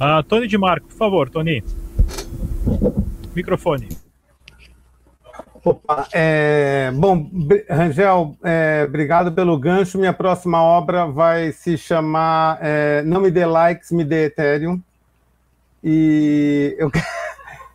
[0.00, 1.62] Uh, Tony de Marco, por favor, Tony.
[3.34, 4.03] Microfone.
[5.64, 7.26] Opa, é, bom,
[7.70, 9.98] Rangel, é, obrigado pelo gancho.
[9.98, 14.78] Minha próxima obra vai se chamar é, Não Me Dê Likes, Me Dê Ethereum.
[15.82, 16.90] E eu,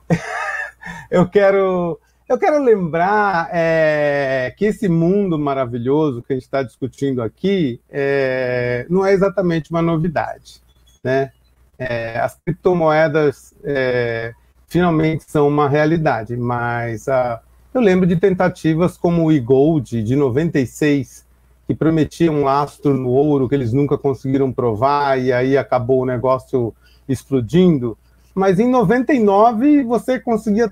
[1.09, 7.23] eu quero eu quero lembrar é, que esse mundo maravilhoso que a gente está discutindo
[7.23, 10.61] aqui é, não é exatamente uma novidade.
[11.03, 11.31] Né?
[11.79, 14.31] É, as criptomoedas é,
[14.67, 17.41] finalmente são uma realidade, mas a,
[17.79, 21.25] eu lembro de tentativas como o e-gold de 96,
[21.65, 26.05] que prometia um lastro no ouro que eles nunca conseguiram provar e aí acabou o
[26.05, 26.75] negócio
[27.07, 27.97] explodindo.
[28.35, 30.69] Mas em 99 você conseguia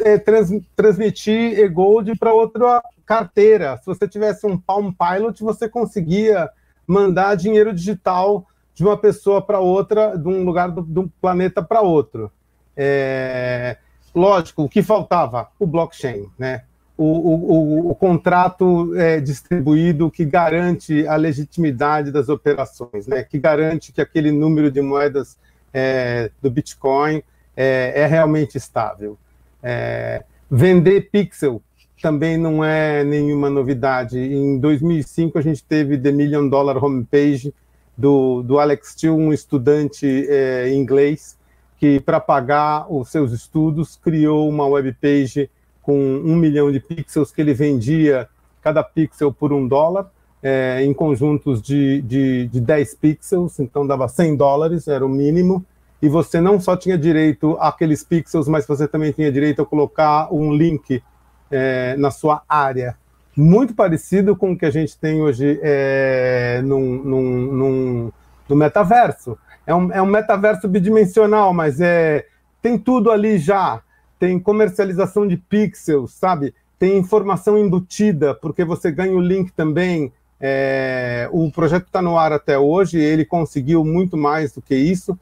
[0.00, 3.76] é, trans, transmitir e-gold para outra carteira.
[3.76, 6.48] Se você tivesse um Palm Pilot, você conseguia
[6.86, 11.82] mandar dinheiro digital de uma pessoa para outra, de um lugar do, do planeta para
[11.82, 12.32] outro.
[12.74, 13.76] É,
[14.14, 15.48] lógico, o que faltava?
[15.58, 16.62] O blockchain, né?
[16.96, 23.24] O, o, o contrato é, distribuído que garante a legitimidade das operações, né?
[23.24, 25.36] que garante que aquele número de moedas
[25.72, 27.22] é, do Bitcoin
[27.56, 29.18] é, é realmente estável.
[29.62, 31.62] É, vender pixel
[32.02, 34.18] também não é nenhuma novidade.
[34.18, 37.54] Em 2005, a gente teve The Million Dollar Homepage
[37.96, 41.38] do, do Alex Steele, um estudante é, inglês,
[41.82, 45.50] que, para pagar os seus estudos, criou uma webpage
[45.82, 48.28] com um milhão de pixels que ele vendia
[48.62, 50.08] cada pixel por um dólar,
[50.40, 55.66] é, em conjuntos de, de, de 10 pixels, então dava 100 dólares, era o mínimo,
[56.00, 60.32] e você não só tinha direito àqueles pixels, mas você também tinha direito a colocar
[60.32, 61.02] um link
[61.50, 62.96] é, na sua área.
[63.36, 68.12] Muito parecido com o que a gente tem hoje é, num, num, num,
[68.48, 69.36] no metaverso.
[69.66, 72.26] É um, é um metaverso bidimensional, mas é,
[72.60, 73.82] tem tudo ali já.
[74.18, 76.54] Tem comercialização de pixels, sabe?
[76.78, 80.12] Tem informação embutida, porque você ganha o link também.
[80.40, 85.16] É, o projeto está no ar até hoje, ele conseguiu muito mais do que isso,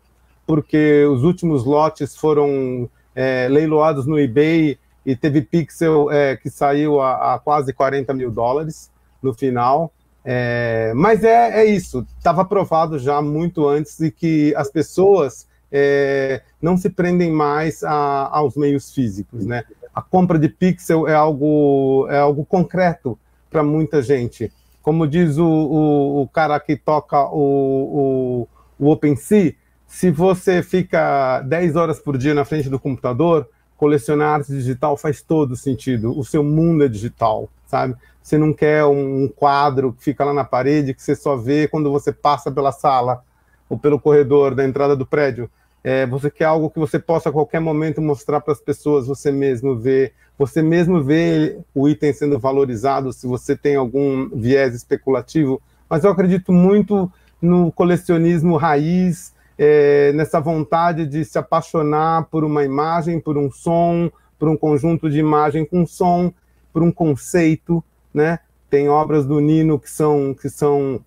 [0.47, 7.01] porque os últimos lotes foram é, leiloados no eBay e teve pixel é, que saiu
[7.01, 8.91] a, a, quase 40 mil dólares
[9.23, 9.93] no final.
[10.25, 16.43] É, mas é, é isso, estava provado já muito antes de que as pessoas é,
[16.61, 19.65] não se prendem mais a, aos meios físicos, né?
[19.95, 23.19] A compra de pixel é algo, é algo concreto
[23.51, 24.53] para muita gente.
[24.83, 28.47] Como diz o, o, o cara que toca o,
[28.79, 29.55] o, o OpenSea,
[29.87, 33.49] se você fica 10 horas por dia na frente do computador,
[33.81, 36.17] colecionar arte digital faz todo sentido.
[36.17, 37.97] O seu mundo é digital, sabe?
[38.23, 41.91] Você não quer um quadro que fica lá na parede que você só vê quando
[41.91, 43.25] você passa pela sala
[43.71, 45.51] ou pelo corredor da entrada do prédio.
[45.83, 49.33] É, você quer algo que você possa a qualquer momento mostrar para as pessoas, você
[49.33, 55.59] mesmo ver, você mesmo vê o item sendo valorizado, se você tem algum viés especulativo.
[55.89, 62.65] Mas eu acredito muito no colecionismo raiz, é, nessa vontade de se apaixonar por uma
[62.65, 66.33] imagem, por um som, por um conjunto de imagem com som,
[66.73, 68.39] por um conceito, né?
[68.71, 71.05] Tem obras do Nino que são que são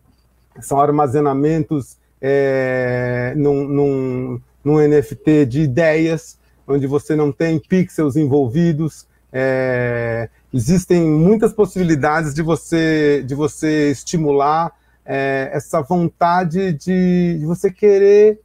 [0.62, 6.38] são armazenamentos é, num, num, num, NFT de ideias,
[6.68, 9.08] onde você não tem pixels envolvidos.
[9.32, 14.72] É, existem muitas possibilidades de você de você estimular
[15.04, 18.43] é, essa vontade de, de, você querer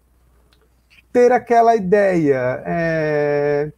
[1.12, 2.62] ter aquela ideia.
[2.64, 3.72] É,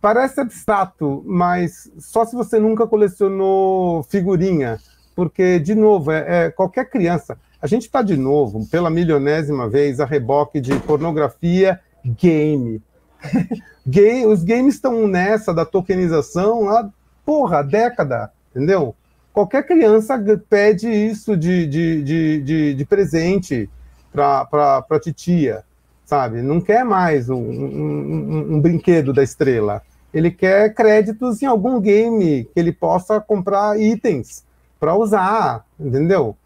[0.00, 4.78] parece abstrato, mas só se você nunca colecionou figurinha,
[5.14, 7.38] porque, de novo, é, é qualquer criança.
[7.60, 12.80] A gente está, de novo, pela milionésima vez, a reboque de pornografia game.
[13.86, 16.88] game os games estão nessa da tokenização há,
[17.24, 18.94] porra, década, entendeu?
[19.32, 23.70] Qualquer criança pede isso de, de, de, de, de presente
[24.12, 25.62] para a titia,
[26.10, 26.42] sabe?
[26.42, 29.80] Não quer mais um, um, um, brinquedo da estrela.
[30.12, 34.44] Ele quer créditos em algum game que ele possa comprar itens
[34.80, 36.36] para usar, entendeu?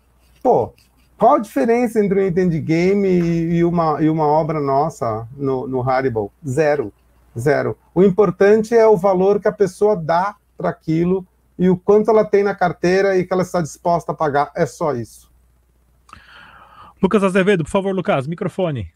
[0.42, 0.74] Pô,
[1.16, 5.66] qual a diferença entre um item de game e uma, e uma obra nossa no,
[5.66, 6.30] no Haribo?
[6.46, 6.92] Zero.
[7.36, 7.74] Zero.
[7.94, 11.26] O importante é o valor que a pessoa dá para aquilo
[11.58, 14.52] e o quanto ela tem na carteira e que ela está disposta a pagar.
[14.54, 15.32] É só isso.
[17.02, 18.92] Lucas Azevedo, por favor, Lucas, microfone.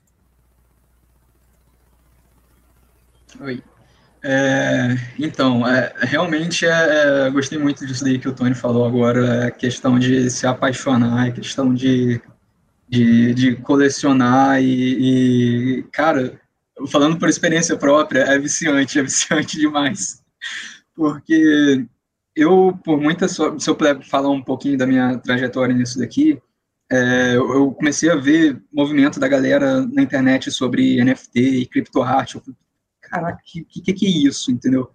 [3.41, 3.63] Oi.
[4.23, 9.47] É, então, é, realmente é, é, gostei muito disso daí que o Tony falou agora,
[9.47, 12.21] a questão de se apaixonar, a questão de,
[12.89, 16.41] de, de colecionar e, e, cara,
[16.91, 20.23] falando por experiência própria, é viciante, é viciante demais.
[20.95, 21.87] Porque
[22.35, 26.41] eu, por muitas, se eu puder falar um pouquinho da minha trajetória nisso daqui,
[26.91, 32.41] é, eu comecei a ver movimento da galera na internet sobre NFT e criptoarte.
[33.09, 34.91] Caraca, que, que, que é isso, entendeu?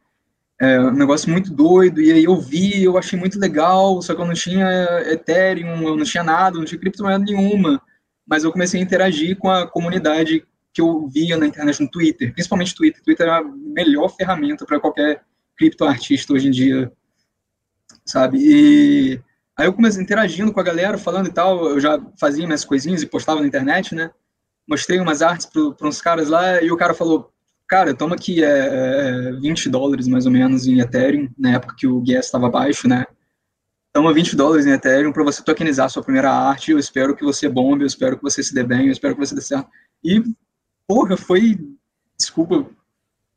[0.60, 4.22] É um negócio muito doido, e aí eu vi, eu achei muito legal, só que
[4.22, 7.82] eu não tinha Ethereum, eu não tinha nada, não tinha criptomoeda nenhuma,
[8.26, 12.34] mas eu comecei a interagir com a comunidade que eu via na internet, no Twitter,
[12.34, 13.04] principalmente Twitter.
[13.04, 15.24] Twitter é a melhor ferramenta para qualquer
[15.58, 16.92] criptoartista hoje em dia,
[18.06, 18.38] sabe?
[18.40, 19.22] E
[19.58, 23.02] aí eu comecei interagindo com a galera, falando e tal, eu já fazia minhas coisinhas
[23.02, 24.12] e postava na internet, né?
[24.68, 27.33] Mostrei umas artes para uns caras lá e o cara falou:
[27.74, 31.88] Cara, toma aqui é, é, 20 dólares mais ou menos em Ethereum, na época que
[31.88, 33.04] o gas estava baixo, né?
[33.92, 36.70] Toma 20 dólares em Ethereum para você tokenizar sua primeira arte.
[36.70, 39.26] Eu espero que você bombe, eu espero que você se dê bem, eu espero que
[39.26, 39.68] você dê certo.
[40.04, 40.22] E,
[40.88, 41.58] porra, foi.
[42.16, 42.64] Desculpa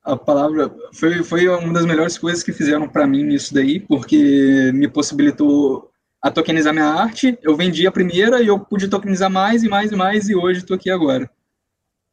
[0.05, 4.70] a palavra foi, foi uma das melhores coisas que fizeram para mim isso daí, porque
[4.75, 7.38] me possibilitou a tokenizar minha arte.
[7.42, 10.59] Eu vendi a primeira e eu pude tokenizar mais e mais e mais, e hoje
[10.59, 11.27] estou aqui agora.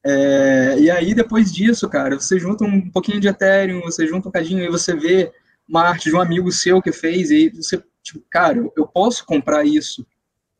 [0.05, 4.31] É, e aí, depois disso, cara, você junta um pouquinho de Ethereum, você junta um
[4.31, 5.31] cadinho e você vê
[5.67, 9.65] uma arte de um amigo seu que fez, e você, tipo, cara, eu, posso comprar
[9.65, 10.05] isso.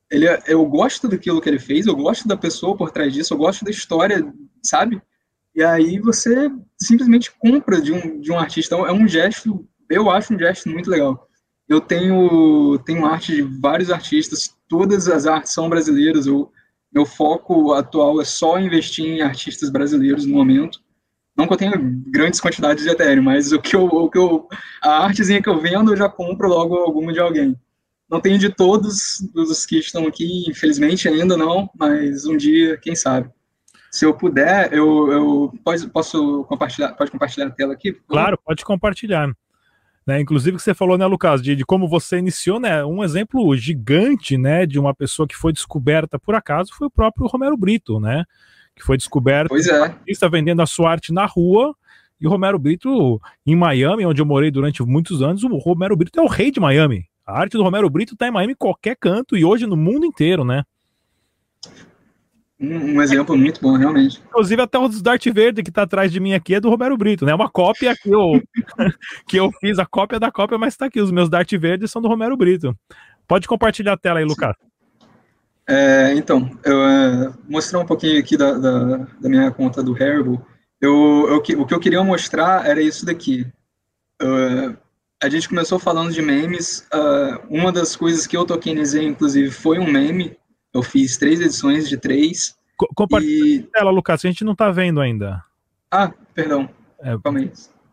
[0.10, 3.34] Ele, é, eu gosto daquilo que ele fez, eu gosto da pessoa por trás disso,
[3.34, 4.26] eu gosto da história,
[4.62, 5.02] sabe?
[5.54, 8.76] E aí você simplesmente compra de um, de um artista.
[8.76, 11.28] Então, é um gesto, eu acho um gesto muito legal.
[11.68, 16.26] Eu tenho, tenho arte de vários artistas, todas as artes são brasileiras.
[16.26, 16.52] Eu,
[16.94, 20.80] meu foco atual é só investir em artistas brasileiros no momento.
[21.36, 21.74] Não que eu tenha
[22.12, 24.48] grandes quantidades de Ethereum, mas o que eu, o que eu,
[24.84, 27.56] a artezinha que eu vendo, eu já compro logo alguma de alguém.
[28.08, 32.96] Não tenho de todos os que estão aqui, infelizmente ainda não, mas um dia, quem
[32.96, 33.32] sabe.
[33.94, 37.94] se eu puder, eu, eu posso, posso compartilhar, pode compartilhar a tela aqui?
[38.08, 39.32] Claro, pode compartilhar.
[40.06, 43.56] Né, inclusive que você falou, né, Lucas, de, de, como você iniciou, né, um exemplo
[43.56, 48.02] gigante, né, de uma pessoa que foi descoberta por acaso foi o próprio Romero Brito,
[48.02, 48.26] né,
[48.76, 49.96] que foi descoberto, pois é.
[50.06, 51.74] está vendendo a sua arte na rua,
[52.20, 56.20] e o Romero Brito, em Miami, onde eu morei durante muitos anos, o Romero Brito
[56.20, 57.06] é o rei de Miami.
[57.26, 60.06] A arte do Romero Brito está em Miami em qualquer canto e hoje no mundo
[60.06, 60.64] inteiro, né?
[62.60, 64.22] Um, um exemplo muito bom, realmente.
[64.28, 67.26] Inclusive, até o Dart Verde que está atrás de mim aqui é do Romero Brito,
[67.26, 67.34] né?
[67.34, 68.42] Uma cópia que eu,
[69.28, 71.02] que eu fiz, a cópia da cópia, mas está aqui.
[71.02, 72.76] Os meus Dart Verdes são do Romero Brito.
[73.28, 74.56] Pode compartilhar a tela aí, Lucas.
[75.68, 80.46] É, então, eu é, mostrar um pouquinho aqui da, da, da minha conta do Haribo.
[80.82, 83.48] Eu, eu, o que eu queria mostrar era isso daqui.
[84.22, 84.78] Uh,
[85.22, 86.86] a gente começou falando de memes.
[86.94, 90.36] Uh, uma das coisas que eu tokenizei, inclusive, foi um meme.
[90.74, 92.58] Eu fiz três edições de três.
[92.76, 93.70] Co compartilha e...
[93.76, 95.44] ela, Lucas, a gente não tá vendo ainda.
[95.92, 96.70] Ah, perdão.
[97.00, 97.16] É,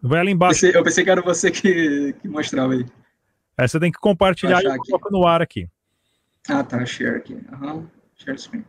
[0.03, 0.61] Vai ali embaixo.
[0.61, 2.87] Pensei, eu pensei que era você que, que mostrava aí.
[3.59, 5.68] É, você tem que compartilhar e coloca no ar aqui.
[6.49, 6.85] Ah, tá.
[6.87, 7.35] Share aqui.
[7.35, 7.87] Uhum.
[8.16, 8.64] Share screen.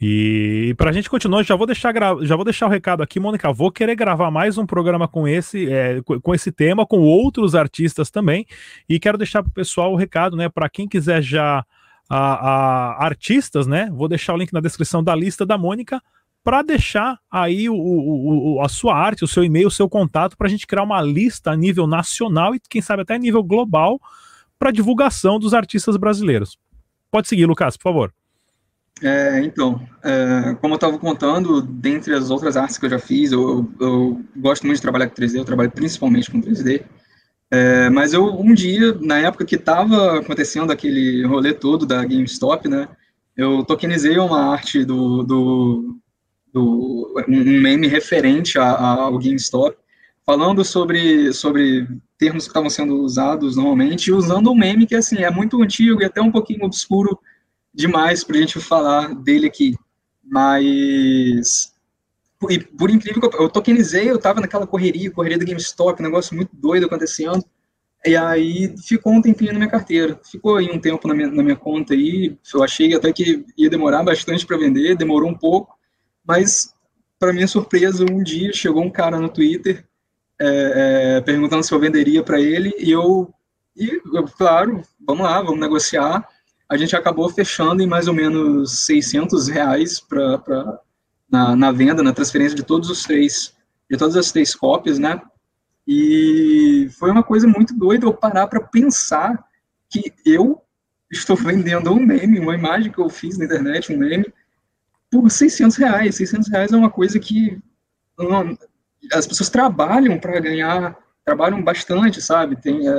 [0.00, 3.50] E para a gente continuar, já vou deixar já vou deixar o recado aqui, Mônica.
[3.50, 8.10] Vou querer gravar mais um programa com esse é, com esse tema, com outros artistas
[8.10, 8.46] também.
[8.86, 10.50] E quero deixar para o pessoal o recado, né?
[10.50, 11.64] Para quem quiser já
[12.10, 13.90] a, a, artistas, né?
[13.90, 16.02] Vou deixar o link na descrição da lista da Mônica
[16.44, 20.36] para deixar aí o, o, o, a sua arte, o seu e-mail, o seu contato,
[20.36, 23.42] para a gente criar uma lista a nível nacional e quem sabe até a nível
[23.42, 23.98] global
[24.58, 26.58] para divulgação dos artistas brasileiros.
[27.10, 28.12] Pode seguir, Lucas, por favor.
[29.02, 33.30] É, então, é, como eu estava contando, dentre as outras artes que eu já fiz,
[33.30, 36.82] eu, eu, gosto muito de trabalhar com 3D, eu trabalho principalmente com 3D.
[37.50, 42.68] É, mas eu, um dia, na época que estava acontecendo aquele rolê todo da GameStop,
[42.68, 42.88] né,
[43.36, 45.98] eu tokenizei uma arte do, do,
[46.52, 49.76] do um meme referente a, a, ao GameStop,
[50.24, 51.86] falando sobre, sobre
[52.18, 56.06] termos que estavam sendo usados normalmente, usando um meme que, assim, é muito antigo e
[56.06, 57.18] até um pouquinho obscuro,
[57.76, 59.76] demais para a gente falar dele aqui.
[60.24, 61.72] Mas,
[62.50, 66.06] e por incrível que eu, eu tokenizei, eu tava naquela correria, correria do GameStop, um
[66.06, 67.44] negócio muito doido acontecendo.
[68.04, 70.18] E aí ficou um tempinho na minha carteira.
[70.24, 72.36] Ficou aí um tempo na minha, na minha conta aí.
[72.54, 75.76] Eu achei até que ia demorar bastante para vender, demorou um pouco.
[76.26, 76.74] Mas,
[77.18, 79.84] para minha surpresa, um dia chegou um cara no Twitter
[80.40, 82.74] é, é, perguntando se eu venderia para ele.
[82.78, 83.32] E eu,
[83.76, 86.26] e eu, claro, vamos lá, vamos negociar
[86.68, 90.80] a gente acabou fechando em mais ou menos 600 reais pra, pra,
[91.30, 93.54] na, na venda, na transferência de todos os três,
[93.90, 95.20] de todas as três cópias, né?
[95.86, 99.44] E foi uma coisa muito doida eu parar para pensar
[99.88, 100.60] que eu
[101.10, 104.26] estou vendendo um meme, uma imagem que eu fiz na internet, um meme,
[105.08, 106.16] por 600 reais.
[106.16, 107.60] 600 reais é uma coisa que
[108.18, 108.58] não,
[109.12, 112.60] as pessoas trabalham para ganhar, trabalham bastante, sabe?
[112.60, 112.92] Tem é,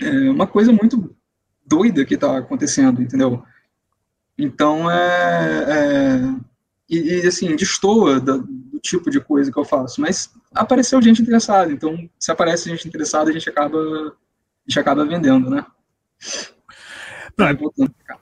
[0.00, 1.14] é, é uma coisa muito
[1.72, 3.42] doida que está acontecendo, entendeu?
[4.36, 6.52] Então, é, é
[6.88, 11.22] e, e, assim, destoa do, do, tipo de coisa que eu faço, mas apareceu gente
[11.22, 15.64] interessada, então, se aparece gente interessada, a gente acaba, a gente acaba vendendo, né?
[17.38, 17.46] Não,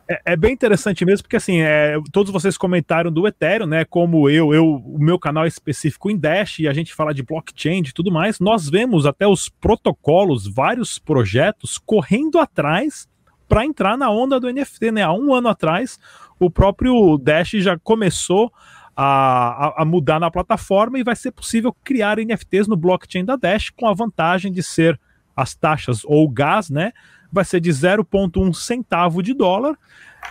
[0.09, 3.85] é, é, bem interessante mesmo, porque assim, é, todos vocês comentaram do Ethereum, né?
[3.85, 7.25] Como eu, eu, o meu canal é específico em Dash e a gente fala de
[7.25, 13.09] blockchain e tudo mais, nós vemos até os protocolos, vários projetos correndo atrás
[13.51, 15.03] para entrar na onda do NFT, né?
[15.03, 15.99] Há um ano atrás,
[16.39, 18.53] o próprio Dash já começou
[18.97, 23.69] a, a, mudar na plataforma e vai ser possível criar NFTs no blockchain da Dash
[23.71, 25.01] com a vantagem de ser
[25.35, 26.93] as taxas ou gás, né?
[27.33, 29.77] Vai ser de 0,1 centavo de dólar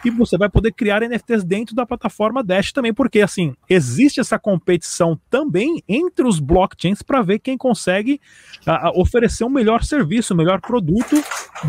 [0.04, 4.40] e você vai poder criar NFTs dentro da plataforma Dash também, porque assim, existe essa
[4.40, 8.22] competição também entre os blockchains para ver quem consegue
[8.96, 11.16] oferecer um melhor serviço, um melhor produto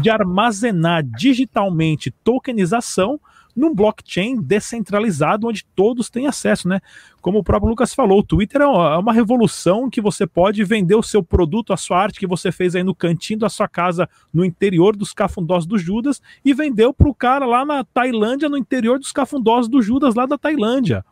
[0.00, 3.20] de armazenar digitalmente tokenização
[3.54, 6.80] num blockchain descentralizado onde todos têm acesso, né?
[7.20, 10.94] Como o próprio Lucas falou, o Twitter é uma é revolução que você pode vender
[10.94, 14.08] o seu produto, a sua arte que você fez aí no cantinho da sua casa,
[14.32, 18.56] no interior dos cafundós do Judas, e vendeu para o cara lá na Tailândia, no
[18.56, 21.04] interior dos cafundós do Judas, lá da Tailândia.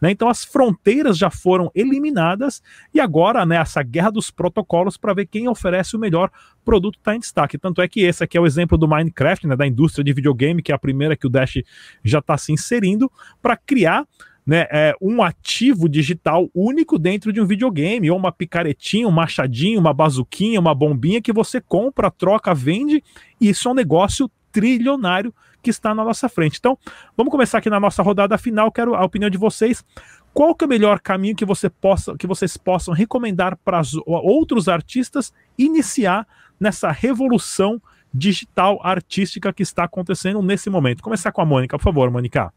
[0.00, 0.10] Né?
[0.10, 2.62] Então as fronteiras já foram eliminadas
[2.92, 6.30] e agora né, essa guerra dos protocolos para ver quem oferece o melhor
[6.64, 7.58] produto está em destaque.
[7.58, 10.62] Tanto é que esse aqui é o exemplo do Minecraft, né, da indústria de videogame,
[10.62, 11.62] que é a primeira que o Dash
[12.04, 13.10] já está se inserindo,
[13.40, 14.06] para criar
[14.46, 19.80] né, é, um ativo digital único dentro de um videogame, ou uma picaretinha, um machadinho,
[19.80, 23.02] uma bazuquinha, uma bombinha que você compra, troca, vende,
[23.40, 25.34] e isso é um negócio trilionário
[25.66, 26.58] que está na nossa frente.
[26.60, 26.78] Então,
[27.16, 28.70] vamos começar aqui na nossa rodada final.
[28.70, 29.84] Quero a opinião de vocês.
[30.32, 34.68] Qual que é o melhor caminho que, você possa, que vocês possam recomendar para outros
[34.68, 36.24] artistas iniciar
[36.60, 37.82] nessa revolução
[38.14, 41.02] digital artística que está acontecendo nesse momento?
[41.02, 42.54] Começar com a Mônica, por favor, Mônica.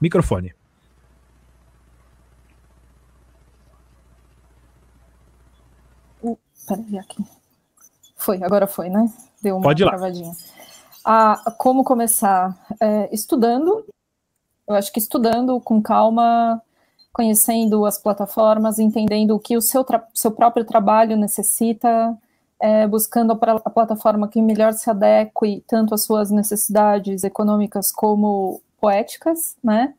[0.00, 0.54] Microfone.
[6.22, 7.22] Uh, peraí, aqui.
[8.16, 9.04] Foi, agora foi, né?
[9.42, 10.32] Deu uma Pode ir travadinha.
[11.04, 12.56] Ah, como começar?
[12.80, 13.84] É, estudando.
[14.68, 16.62] Eu acho que estudando com calma,
[17.12, 19.84] conhecendo as plataformas, entendendo o que o seu,
[20.14, 22.16] seu próprio trabalho necessita,
[22.60, 28.60] é, buscando a, a plataforma que melhor se adeque tanto às suas necessidades econômicas como
[28.80, 29.94] poéticas, né?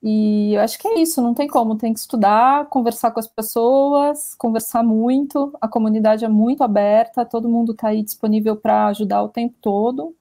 [0.00, 3.26] E eu acho que é isso, não tem como, tem que estudar, conversar com as
[3.26, 9.22] pessoas, conversar muito, a comunidade é muito aberta, todo mundo está aí disponível para ajudar
[9.24, 10.14] o tempo todo,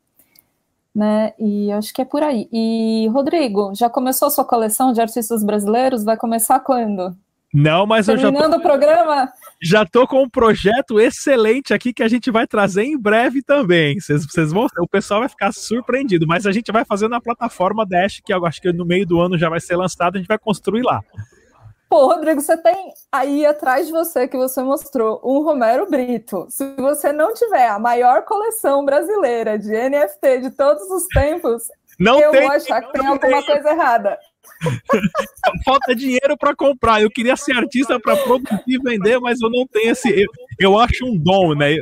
[0.97, 1.31] né?
[1.37, 2.49] E acho que é por aí.
[2.51, 6.03] E Rodrigo, já começou a sua coleção de artistas brasileiros?
[6.03, 7.15] Vai começar quando?
[7.53, 8.57] Não, mas Terminando eu já tô...
[8.57, 9.29] o programa?
[9.61, 13.99] Já tô com um projeto excelente aqui que a gente vai trazer em breve também.
[13.99, 18.19] Vocês vão, o pessoal vai ficar surpreendido, mas a gente vai fazer na plataforma Dash,
[18.25, 20.39] que eu acho que no meio do ano já vai ser lançado, a gente vai
[20.39, 21.01] construir lá.
[21.89, 26.45] Pô, Rodrigo, você tem aí atrás de você que você mostrou um Romero Brito.
[26.49, 32.19] Se você não tiver a maior coleção brasileira de NFT de todos os tempos, não
[32.19, 34.19] eu tem, vou achar que tem alguma coisa errada.
[35.65, 37.01] Falta dinheiro para comprar.
[37.01, 40.09] Eu queria ser artista para produzir e vender, mas eu não tenho esse.
[40.09, 40.27] Eu,
[40.59, 41.75] eu acho um dom, né?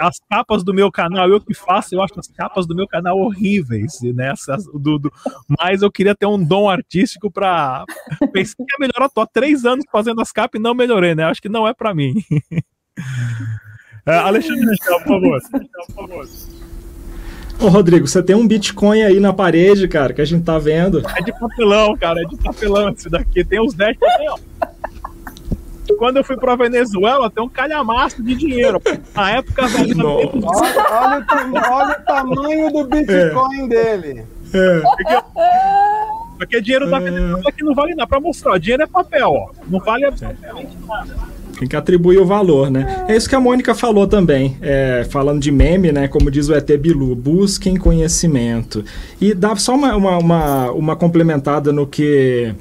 [0.00, 3.18] As capas do meu canal, eu que faço, eu acho as capas do meu canal
[3.18, 4.30] horríveis, né?
[4.30, 5.12] Essas, do, do,
[5.60, 7.84] mas eu queria ter um dom artístico para.
[8.32, 9.02] Pensei que é melhor.
[9.02, 11.24] Eu tô há três anos fazendo as capas e não melhorei, né?
[11.24, 12.14] Acho que não é para mim.
[14.04, 15.40] É, Alexandre, por favor.
[15.48, 16.28] Por favor.
[17.62, 21.00] Ô, Rodrigo, você tem um Bitcoin aí na parede, cara, que a gente tá vendo.
[21.16, 23.44] É de papelão, cara, é de papelão esse daqui.
[23.44, 24.38] Tem uns 10 papelão.
[25.96, 28.82] Quando eu fui pra Venezuela, tem um calhamaço de dinheiro.
[29.14, 30.30] Na época, velho, olha,
[30.90, 33.68] olha, o, olha o tamanho do Bitcoin é.
[33.68, 34.26] dele.
[34.52, 34.80] É.
[34.80, 35.22] Porque,
[36.38, 37.52] porque dinheiro da Venezuela é.
[37.52, 38.08] que não vale nada.
[38.08, 39.50] Pra mostrar, dinheiro é papel, ó.
[39.68, 41.31] Não vale absolutamente nada.
[41.62, 43.04] Tem que atribuir o valor, né?
[43.06, 46.08] É isso que a Mônica falou também, é, falando de meme, né?
[46.08, 48.84] Como diz o ET Bilu, busquem conhecimento.
[49.20, 52.52] E dá só uma, uma, uma, uma complementada no que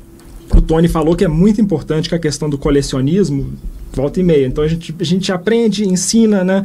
[0.55, 3.53] o Tony falou, que é muito importante, que é a questão do colecionismo,
[3.91, 4.45] volta e meia.
[4.45, 6.63] Então a gente, a gente aprende, ensina, né?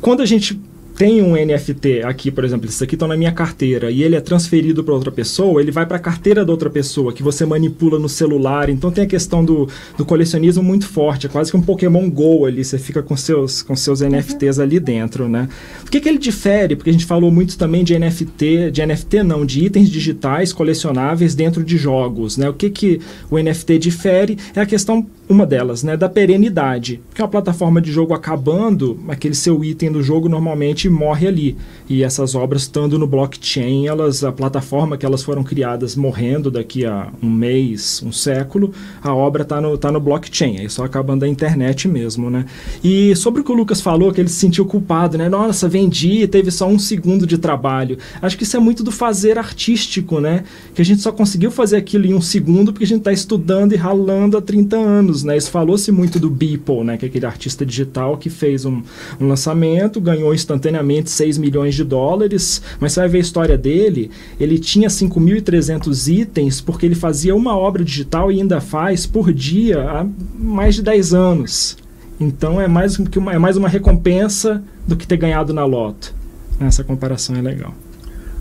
[0.00, 0.58] Quando a gente
[0.96, 4.20] tem um NFT aqui, por exemplo, isso aqui está na minha carteira e ele é
[4.20, 7.98] transferido para outra pessoa, ele vai para a carteira da outra pessoa que você manipula
[7.98, 8.68] no celular.
[8.68, 9.68] Então tem a questão do,
[9.98, 13.60] do colecionismo muito forte, é quase que um Pokémon Go ali, você fica com seus,
[13.60, 14.10] com seus uhum.
[14.10, 15.48] NFTs ali dentro, né?
[15.84, 16.76] O que, que ele difere?
[16.76, 21.34] Porque a gente falou muito também de NFT, de NFT não, de itens digitais colecionáveis
[21.34, 22.48] dentro de jogos, né?
[22.48, 27.00] O que, que o NFT difere é a questão uma delas, né, da perenidade.
[27.08, 31.56] Porque uma plataforma de jogo acabando, aquele seu item do jogo normalmente morre ali.
[31.88, 36.84] E essas obras estando no blockchain, elas, a plataforma que elas foram criadas morrendo daqui
[36.84, 38.72] a um mês, um século,
[39.02, 40.58] a obra está no, tá no blockchain.
[40.58, 42.44] Aí só acabando da internet mesmo, né?
[42.82, 45.28] E sobre o que o Lucas falou, que ele se sentiu culpado, né?
[45.28, 47.98] Nossa, vendi, teve só um segundo de trabalho.
[48.20, 50.44] Acho que isso é muito do fazer artístico, né?
[50.74, 53.72] Que a gente só conseguiu fazer aquilo em um segundo porque a gente está estudando
[53.72, 55.36] e ralando há 30 anos anos, né?
[55.36, 56.96] Isso falou-se muito do Beeple, né?
[56.96, 58.82] Que é aquele artista digital que fez um,
[59.20, 64.10] um lançamento, ganhou instantaneamente 6 milhões de dólares, mas você vai ver a história dele,
[64.40, 69.80] ele tinha 5.300 itens porque ele fazia uma obra digital e ainda faz por dia
[69.88, 70.06] há
[70.36, 71.76] mais de 10 anos.
[72.18, 76.14] Então é mais, que uma, é mais uma recompensa do que ter ganhado na loto.
[76.60, 77.74] Essa comparação é legal.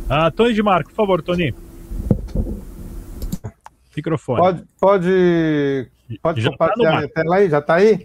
[0.09, 1.53] Ah, Tony de Marco, por favor, Tony.
[3.95, 4.39] Microfone.
[4.39, 5.87] Pode, pode
[6.21, 7.49] Pode já compartilhar tá minha tela aí?
[7.49, 8.03] Já está aí?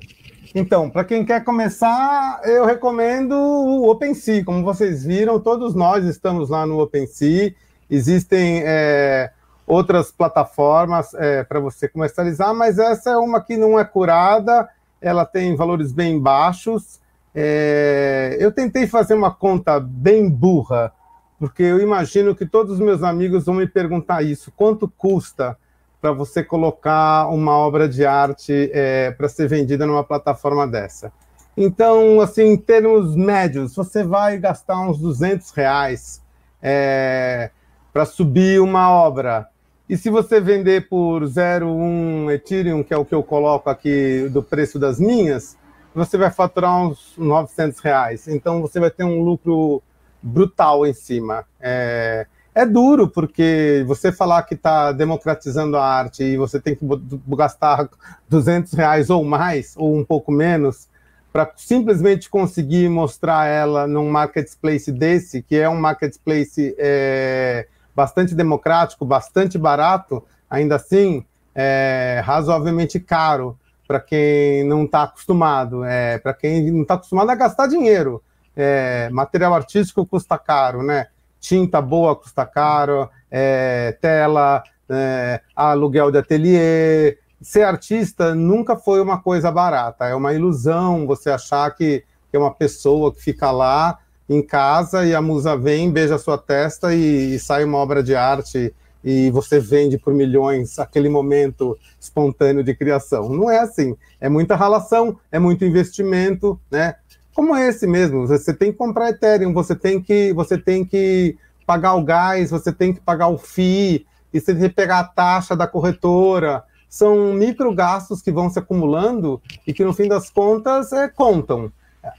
[0.55, 4.45] Então, para quem quer começar, eu recomendo o OpenSea.
[4.45, 7.55] Como vocês viram, todos nós estamos lá no OpenSea.
[7.91, 9.31] Existem é,
[9.67, 14.69] outras plataformas é, para você comercializar, mas essa é uma que não é curada,
[15.01, 16.99] ela tem valores bem baixos.
[17.35, 20.93] É, eu tentei fazer uma conta bem burra,
[21.39, 25.57] porque eu imagino que todos os meus amigos vão me perguntar isso: quanto custa?
[26.01, 31.13] Para você colocar uma obra de arte é, para ser vendida numa plataforma dessa.
[31.57, 36.23] Então, assim, em termos médios, você vai gastar uns 200 reais
[36.63, 37.51] é,
[37.93, 39.49] para subir uma obra.
[39.89, 44.41] E se você vender por 0,1 Ethereum, que é o que eu coloco aqui do
[44.41, 45.57] preço das minhas,
[45.93, 48.29] você vai faturar uns 900 reais.
[48.29, 49.83] Então, você vai ter um lucro
[50.23, 51.45] brutal em cima.
[51.59, 52.27] É,
[52.59, 56.85] é duro, porque você falar que está democratizando a arte e você tem que
[57.29, 57.89] gastar
[58.29, 60.89] 200 reais ou mais, ou um pouco menos,
[61.33, 69.05] para simplesmente conseguir mostrar ela num marketplace desse, que é um marketplace é, bastante democrático,
[69.05, 73.57] bastante barato, ainda assim, é razoavelmente caro
[73.87, 78.21] para quem não está acostumado, é, para quem não está acostumado a gastar dinheiro.
[78.57, 81.07] É, material artístico custa caro, né?
[81.41, 87.19] Tinta boa custa caro, é, tela, é, aluguel de ateliê.
[87.41, 92.53] Ser artista nunca foi uma coisa barata, é uma ilusão você achar que, é uma
[92.53, 97.35] pessoa que fica lá em casa e a musa vem, beija a sua testa e,
[97.35, 102.75] e sai uma obra de arte e você vende por milhões aquele momento espontâneo de
[102.75, 103.29] criação.
[103.29, 103.97] Não é assim.
[104.21, 106.97] É muita relação, é muito investimento, né?
[107.39, 108.27] Como esse mesmo.
[108.27, 112.73] Você tem que comprar Ethereum, você tem que, você tem que pagar o gás, você
[112.73, 116.65] tem que pagar o FII, e você tem que pegar a taxa da corretora.
[116.89, 121.71] São micro gastos que vão se acumulando e que, no fim das contas, é, contam.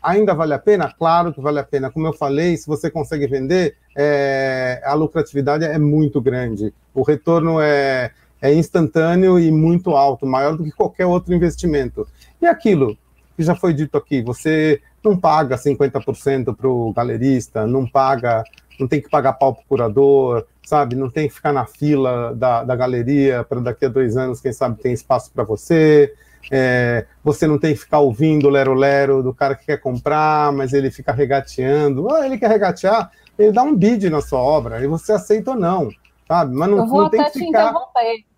[0.01, 0.89] Ainda vale a pena?
[0.97, 1.91] Claro que vale a pena.
[1.91, 6.73] Como eu falei, se você consegue vender, é, a lucratividade é muito grande.
[6.93, 8.11] O retorno é,
[8.41, 12.07] é instantâneo e muito alto, maior do que qualquer outro investimento.
[12.41, 12.97] E aquilo
[13.35, 18.43] que já foi dito aqui, você não paga 50% para o galerista, não paga,
[18.79, 20.95] não tem que pagar pau para o curador, sabe?
[20.95, 24.53] Não tem que ficar na fila da, da galeria para daqui a dois anos, quem
[24.53, 26.13] sabe, tem espaço para você.
[26.51, 30.73] É, você não tem que ficar ouvindo o lero-lero do cara que quer comprar, mas
[30.73, 32.09] ele fica regateando.
[32.13, 35.57] Ah, ele quer regatear, ele dá um bid na sua obra, e você aceita ou
[35.57, 35.89] não,
[36.27, 36.53] sabe?
[36.55, 37.69] Mas não, Eu vou não tem que ficar...
[37.69, 38.29] Interromper.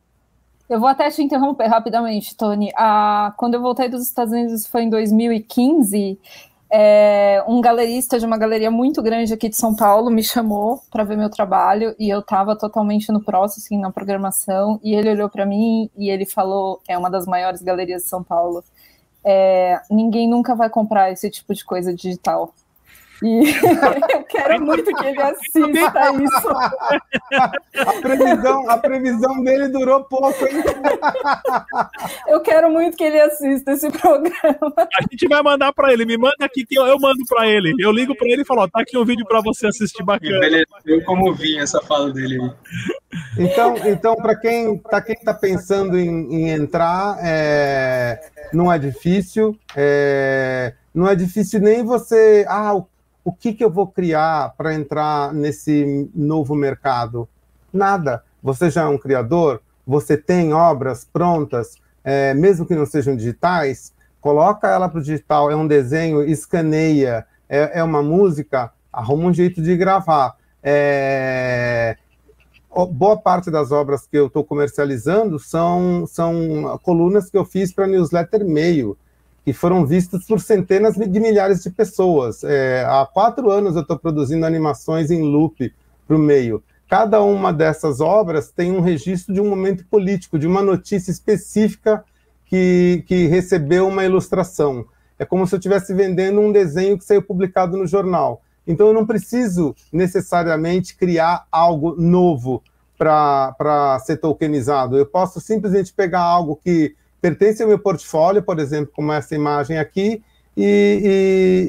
[0.71, 2.71] Eu vou até te interromper rapidamente, Tony.
[2.77, 6.17] Ah, quando eu voltei dos Estados Unidos foi em 2015,
[6.73, 11.03] é, um galerista de uma galeria muito grande aqui de São Paulo me chamou para
[11.03, 15.45] ver meu trabalho e eu estava totalmente no processing, na programação, e ele olhou para
[15.45, 18.63] mim e ele falou: é uma das maiores galerias de São Paulo.
[19.23, 22.53] É, ninguém nunca vai comprar esse tipo de coisa digital.
[23.23, 23.53] E
[24.13, 26.49] eu quero muito que ele assista isso.
[27.81, 30.63] A previsão, a previsão dele durou pouco, hein?
[32.27, 34.73] Eu quero muito que ele assista esse programa.
[34.77, 36.05] A gente vai mandar para ele.
[36.05, 37.73] Me manda aqui que eu, eu mando para ele.
[37.79, 40.63] Eu ligo para ele e falo: ó, tá aqui um vídeo para você assistir bacana.
[40.85, 42.51] Eu como vi essa fala dele aí.
[43.37, 48.19] Então, então para quem está quem tá pensando em, em entrar, é,
[48.53, 49.57] não é difícil.
[49.75, 52.45] É, não é difícil nem você.
[52.47, 52.81] Ah,
[53.23, 57.27] o que, que eu vou criar para entrar nesse novo mercado?
[57.71, 58.23] Nada.
[58.41, 63.93] Você já é um criador, você tem obras prontas, é, mesmo que não sejam digitais,
[64.19, 69.33] coloca ela para o digital, é um desenho, escaneia, é, é, uma música, arruma um
[69.33, 70.35] jeito de gravar.
[70.63, 71.97] É,
[72.91, 77.85] boa parte das obras que eu estou comercializando são, são colunas que eu fiz para
[77.85, 78.97] newsletter meio
[79.43, 82.43] que foram vistas por centenas de milhares de pessoas.
[82.43, 85.73] É, há quatro anos eu estou produzindo animações em loop
[86.07, 86.63] para o meio.
[86.87, 92.03] Cada uma dessas obras tem um registro de um momento político, de uma notícia específica
[92.45, 94.85] que, que recebeu uma ilustração.
[95.17, 98.41] É como se eu estivesse vendendo um desenho que saiu publicado no jornal.
[98.67, 102.61] Então eu não preciso necessariamente criar algo novo
[102.97, 104.97] para ser tokenizado.
[104.97, 109.77] Eu posso simplesmente pegar algo que pertence ao meu portfólio, por exemplo, como essa imagem
[109.77, 110.21] aqui,
[110.57, 111.67] e,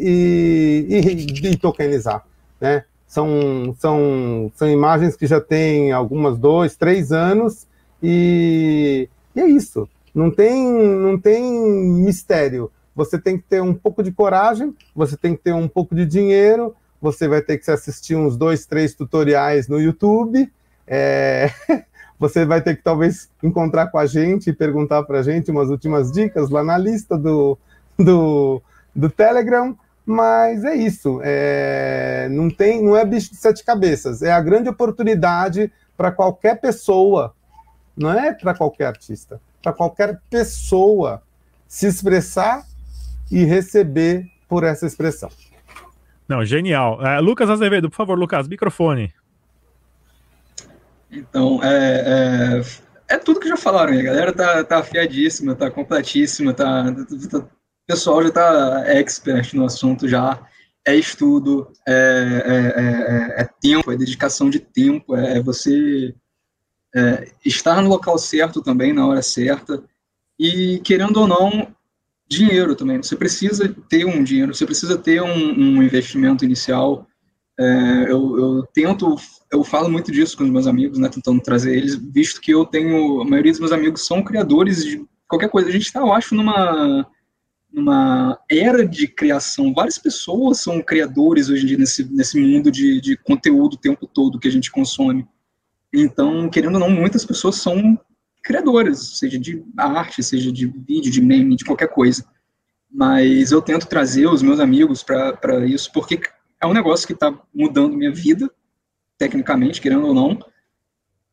[0.89, 2.25] e, e, e tokenizar.
[2.61, 2.85] Né?
[3.07, 7.67] São, são, são imagens que já têm algumas dois, três anos,
[8.03, 9.89] e, e é isso.
[10.15, 12.71] Não tem, não tem mistério.
[12.95, 16.05] Você tem que ter um pouco de coragem, você tem que ter um pouco de
[16.05, 20.51] dinheiro, você vai ter que assistir uns dois, três tutoriais no YouTube.
[20.87, 21.51] É...
[22.19, 25.69] Você vai ter que talvez encontrar com a gente e perguntar para a gente umas
[25.69, 27.59] últimas dicas lá na lista do,
[27.99, 28.63] do,
[28.95, 29.77] do Telegram.
[30.05, 31.21] Mas é isso.
[31.23, 34.23] É, não, tem, não é bicho de sete cabeças.
[34.23, 37.35] É a grande oportunidade para qualquer pessoa,
[37.97, 41.23] não é para qualquer artista, para qualquer pessoa
[41.69, 42.65] se expressar
[43.31, 45.31] e receber por essa expressão.
[46.29, 47.05] Não, genial.
[47.05, 49.13] É, Lucas Azevedo, por favor, Lucas, microfone.
[51.13, 52.61] Então, é,
[53.11, 53.93] é, é, tudo que já falaram.
[53.93, 56.85] A galera tá, tá afiadíssima, tá completíssima, tá,
[57.31, 57.49] tá, o
[57.87, 60.41] pessoal já tá expert no assunto já.
[60.85, 61.93] É estudo, é,
[62.47, 66.15] é, é, é tempo, é dedicação de tempo, é, você
[67.45, 69.85] estar no local certo também, na hora certa.
[70.39, 71.75] E, querendo ou não,
[72.29, 72.97] dinheiro também.
[73.03, 77.07] Você precisa ter um dinheiro, você precisa ter um, um investimento inicial
[77.59, 79.15] É, eu, eu, tento,
[79.51, 82.65] eu falo muito disso com os meus amigos, né, tentando trazer eles, visto que eu
[82.65, 85.69] tenho, a maioria dos meus amigos são criadores de qualquer coisa.
[85.69, 87.07] A gente está, eu acho, numa,
[87.73, 89.73] numa era de criação.
[89.73, 94.07] Várias pessoas são criadores hoje em dia nesse, nesse mundo de, de conteúdo o tempo
[94.07, 95.27] todo que a gente consome.
[95.93, 97.99] Então, querendo ou não, muitas pessoas são
[98.43, 102.25] criadoras, seja de arte, seja de vídeo, de meme, de qualquer coisa.
[102.91, 106.21] Mas eu tento trazer os meus amigos para isso, porque
[106.63, 108.49] é um negócio que está mudando minha vida,
[109.19, 110.39] tecnicamente, querendo ou não.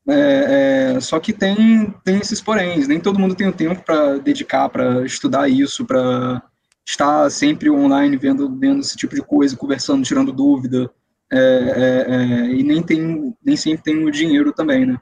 [0.07, 4.17] É, é, só que tem, tem esses poréns, nem todo mundo tem o tempo para
[4.17, 6.41] dedicar, para estudar isso, para
[6.83, 10.89] estar sempre online vendo, vendo esse tipo de coisa, conversando, tirando dúvida,
[11.31, 14.99] é, é, é e nem, tem, nem sempre tem o dinheiro também, né?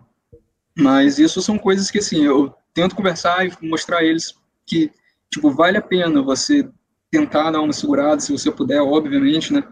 [0.77, 4.91] Mas isso são coisas que, assim, eu tento conversar e mostrar a eles que,
[5.31, 6.69] tipo, vale a pena você
[7.09, 9.63] tentar dar uma segurada, se você puder, obviamente, né?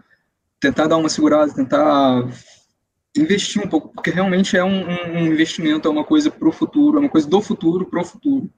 [0.60, 2.28] Tentar dar uma segurada, tentar
[3.16, 6.98] investir um pouco, porque realmente é um, um investimento, é uma coisa para o futuro,
[6.98, 8.50] é uma coisa do futuro para o futuro,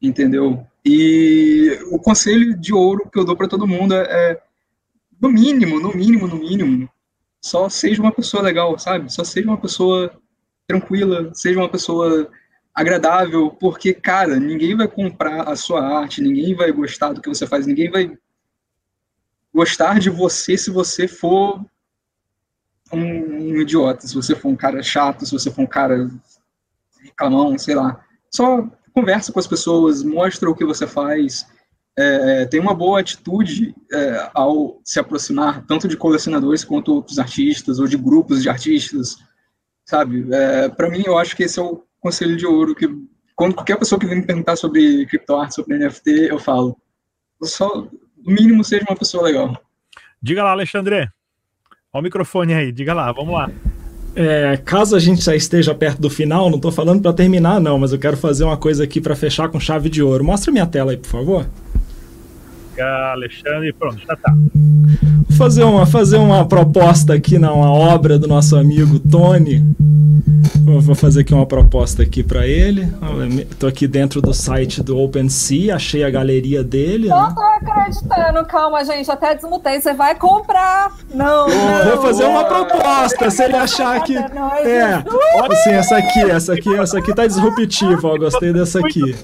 [0.00, 0.66] entendeu?
[0.84, 4.42] E o conselho de ouro que eu dou para todo mundo é, é,
[5.20, 6.88] no mínimo, no mínimo, no mínimo,
[7.42, 9.12] só seja uma pessoa legal, sabe?
[9.12, 10.12] Só seja uma pessoa
[10.66, 12.30] tranquila, seja uma pessoa
[12.74, 17.46] agradável, porque, cara, ninguém vai comprar a sua arte, ninguém vai gostar do que você
[17.46, 18.16] faz, ninguém vai
[19.56, 21.64] gostar de você se você for
[22.92, 26.10] um, um, idiota, se você for um cara chato, se você for um cara
[27.02, 28.04] reclamão, sei lá.
[28.30, 31.46] Só conversa com as pessoas, mostra o que você faz,
[31.98, 37.78] é, tem uma boa atitude é, ao se aproximar tanto de colecionadores quanto outros artistas
[37.78, 39.16] ou de grupos de artistas,
[39.86, 40.26] sabe?
[40.32, 42.86] É, Para mim, eu acho que esse é o conselho de ouro que
[43.34, 46.78] quando qualquer pessoa que vem me perguntar sobre criptoarte, sobre NFT, eu falo,
[47.42, 47.88] só
[48.26, 49.56] no mínimo seja uma pessoa legal.
[50.20, 51.08] Diga lá, Alexandre.
[51.92, 53.50] Olha o microfone aí, diga lá, vamos lá.
[54.14, 57.78] É, caso a gente já esteja perto do final, não estou falando para terminar não,
[57.78, 60.24] mas eu quero fazer uma coisa aqui para fechar com chave de ouro.
[60.24, 61.46] Mostra minha tela aí, por favor.
[62.82, 64.32] Alexandre, pronto, já tá.
[65.28, 69.62] Vou fazer uma, fazer uma proposta aqui na uma obra do nosso amigo Tony.
[70.64, 72.88] vou fazer aqui uma proposta aqui para ele.
[73.50, 77.08] Estou aqui dentro do site do OpenSea, achei a galeria dele.
[77.08, 77.34] Não né?
[77.34, 79.80] tô acreditando, calma, gente, até desmutei.
[79.80, 80.92] Você vai comprar?
[81.14, 81.84] Não, não.
[81.90, 85.02] Vou fazer uma proposta, se ele achar que é,
[85.50, 89.14] assim, essa aqui, essa aqui, essa aqui tá disruptiva, ó, gostei dessa aqui.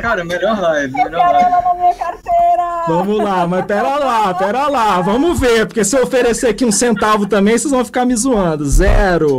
[0.00, 1.50] Cara, melhor live, melhor live.
[1.50, 2.84] na minha carteira.
[2.90, 6.72] Vamos lá, mas pera lá, pera lá, vamos ver, porque se eu oferecer aqui um
[6.72, 8.68] centavo também, vocês vão ficar me zoando.
[8.68, 9.38] Zero.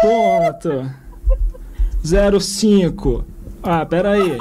[0.00, 0.90] Ponto.
[2.04, 3.24] Zero cinco.
[3.62, 4.36] Ah, pera aí.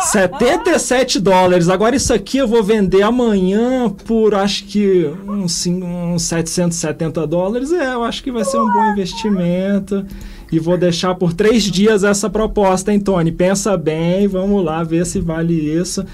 [0.00, 1.68] 77 dólares.
[1.68, 7.70] Agora isso aqui eu vou vender amanhã por acho que uns, uns 770 dólares.
[7.70, 10.06] É, eu acho que vai ser um bom investimento.
[10.50, 13.32] E vou deixar por três dias essa proposta, hein, Tony?
[13.32, 16.04] Pensa bem, vamos lá ver se vale isso.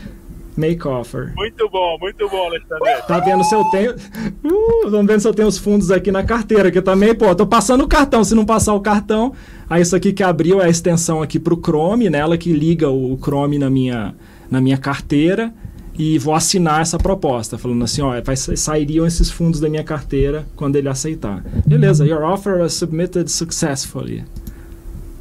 [0.57, 1.33] Make offer.
[1.35, 3.03] Muito bom, muito bom, Alexandre.
[3.07, 3.95] Tá vendo se eu tenho.
[4.45, 7.47] Uh, vamos ver se eu tenho os fundos aqui na carteira, que também, pô, tô
[7.47, 8.23] passando o cartão.
[8.23, 9.33] Se não passar o cartão,
[9.69, 13.19] aí isso aqui que abriu é a extensão aqui pro Chrome, nela que liga o
[13.19, 14.15] Chrome na minha,
[14.51, 15.53] na minha carteira.
[15.99, 20.47] E vou assinar essa proposta, falando assim: ó, vai, sairiam esses fundos da minha carteira
[20.57, 21.43] quando ele aceitar.
[21.67, 24.25] Beleza, your offer was submitted successfully.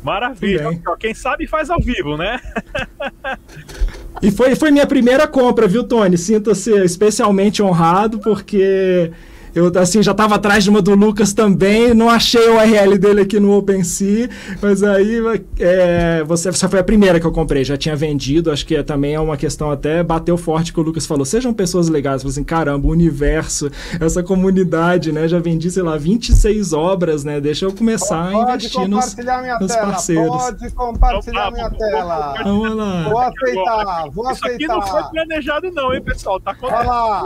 [0.03, 0.81] Maravilha.
[0.99, 2.39] Quem sabe faz ao vivo, né?
[4.21, 6.17] e foi, foi minha primeira compra, viu, Tony?
[6.17, 9.11] Sinta-se especialmente honrado, porque
[9.53, 13.21] eu, assim, já estava atrás de uma do Lucas também, não achei o URL dele
[13.21, 14.29] aqui no OpenSea,
[14.61, 15.19] mas aí
[15.59, 19.15] é, você, você foi a primeira que eu comprei, já tinha vendido, acho que também
[19.15, 22.87] é uma questão até bateu forte que o Lucas falou, sejam pessoas legais, assim, caramba,
[22.87, 28.31] o universo, essa comunidade, né, já vendi, sei lá, 26 obras, né, deixa eu começar
[28.31, 29.15] pode a investir nos,
[29.59, 30.27] nos parceiros.
[30.27, 32.35] Pode compartilhar minha tela.
[32.43, 33.09] Vamos lá.
[33.09, 34.55] Vou aceitar, vou Isso aceitar.
[34.55, 37.23] aqui não foi planejado não, hein, pessoal, tá Olha lá,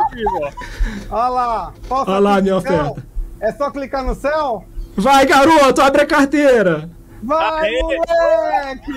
[1.12, 3.04] olha lá, Posso Olha lá minha oferta.
[3.40, 4.66] É só clicar no céu?
[4.96, 6.90] Vai, garoto, abre a carteira.
[7.22, 7.82] Vai, Aê.
[7.82, 8.94] moleque!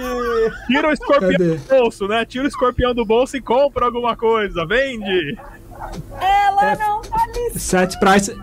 [0.66, 1.56] Tira o escorpião Cadê?
[1.56, 2.24] do bolso, né?
[2.24, 4.66] Tira o escorpião do bolso e compra alguma coisa.
[4.66, 5.38] Vende!
[6.20, 7.18] Ela é, não tá.
[7.56, 8.36] Set price.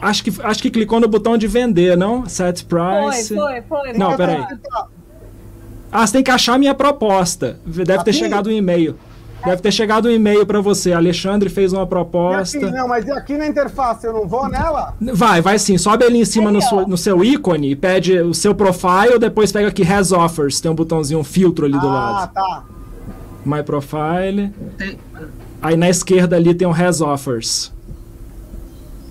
[0.00, 2.26] Acho que, acho que clicou no botão de vender, não?
[2.26, 3.34] Set price.
[3.34, 3.92] Foi, foi, foi.
[3.94, 4.44] Não, peraí.
[5.90, 7.58] Ah, você tem que achar a minha proposta.
[7.66, 8.96] Deve ter chegado um e-mail.
[9.44, 10.92] Deve ter chegado um e-mail para você.
[10.92, 12.58] Alexandre fez uma proposta.
[12.58, 14.94] Aqui, não, mas aqui na interface eu não vou nela?
[15.00, 15.76] Vai, vai sim.
[15.76, 19.50] Sobe ali em cima no, seu, no seu ícone e pede o seu profile, depois
[19.50, 20.60] pega aqui Has Offers.
[20.60, 22.22] Tem um botãozinho, um filtro ali do ah, lado.
[22.22, 22.64] Ah, tá.
[23.44, 24.52] My Profile.
[25.60, 27.72] Aí na esquerda ali tem o Has Offers.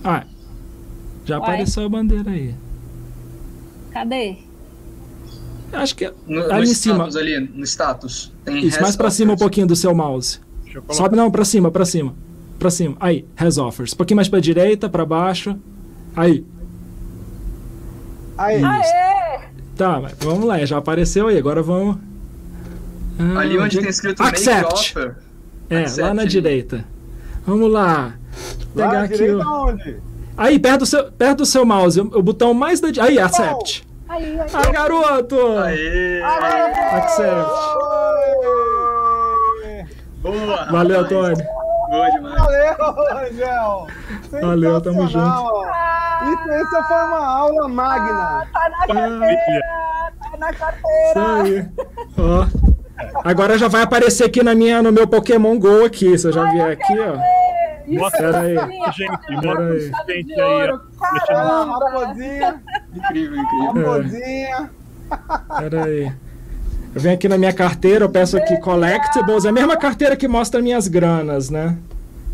[0.03, 0.23] Ah.
[1.25, 1.43] Já Uai.
[1.43, 2.55] apareceu a bandeira aí.
[3.91, 4.37] Cadê?
[5.73, 7.05] Acho que é no, ali no em cima.
[7.05, 8.31] Ali, no status.
[8.43, 10.39] Tem Isso, mais pra cima um pouquinho do seu mouse.
[10.89, 12.13] Sobe não, pra cima, pra cima.
[12.59, 12.95] Pra cima.
[12.99, 13.93] Aí, has offers.
[13.93, 15.57] Um pouquinho mais pra direita, pra baixo.
[16.15, 16.45] Aí.
[18.37, 18.63] Aí.
[18.63, 19.41] Aê!
[19.75, 21.97] Tá, vamos lá, já apareceu aí, agora vamos.
[23.17, 24.61] Ah, ali onde tem escrito Accept.
[24.61, 25.15] Make offer.
[25.69, 26.01] É, Accept.
[26.01, 26.85] lá na direita.
[27.45, 28.15] Vamos lá.
[28.75, 29.29] Pegar lá, aqui.
[29.29, 29.41] O...
[29.41, 29.97] Onde?
[30.37, 32.87] Aí, perto do seu, perto do seu mouse, o botão mais da.
[33.03, 33.87] Aí, accept.
[34.11, 34.47] Aí, aí.
[34.53, 35.57] Ah, garoto!
[35.59, 36.21] Aê!
[36.21, 37.49] Accept.
[40.21, 40.65] Boa!
[40.69, 41.37] Valeu, Antônio.
[41.89, 42.35] Boa demais.
[42.35, 43.87] Valeu, Angel.
[44.41, 45.63] Valeu, tamo junto.
[46.23, 48.47] Isso, essa foi uma aula magna.
[48.53, 51.09] Ah, tá na carteira, tá na carteira.
[51.09, 51.69] Isso aí.
[52.17, 52.45] Ó.
[53.23, 56.17] Agora já vai aparecer aqui na minha, no meu Pokémon GO aqui.
[56.17, 57.40] Você já viu aqui, ó.
[57.87, 58.55] Mostra aí.
[58.93, 59.91] Gente, mostra aí.
[60.07, 60.69] Gente aí.
[61.29, 62.61] Ah, raposinha.
[62.93, 63.91] Incrível, incrível.
[63.91, 64.69] Raposinha.
[65.59, 66.11] Pera aí.
[66.93, 70.27] Eu venho aqui na minha carteira, eu peço aqui Collectibles, é a mesma carteira que
[70.27, 71.77] mostra minhas granas, né?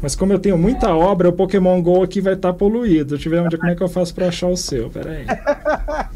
[0.02, 3.16] Mas como eu tenho muita obra, o Pokémon GO aqui vai estar tá poluído.
[3.16, 4.89] Deixa eu ver onde, como é que eu faço pra achar o seu.
[4.89, 5.26] Pera aí.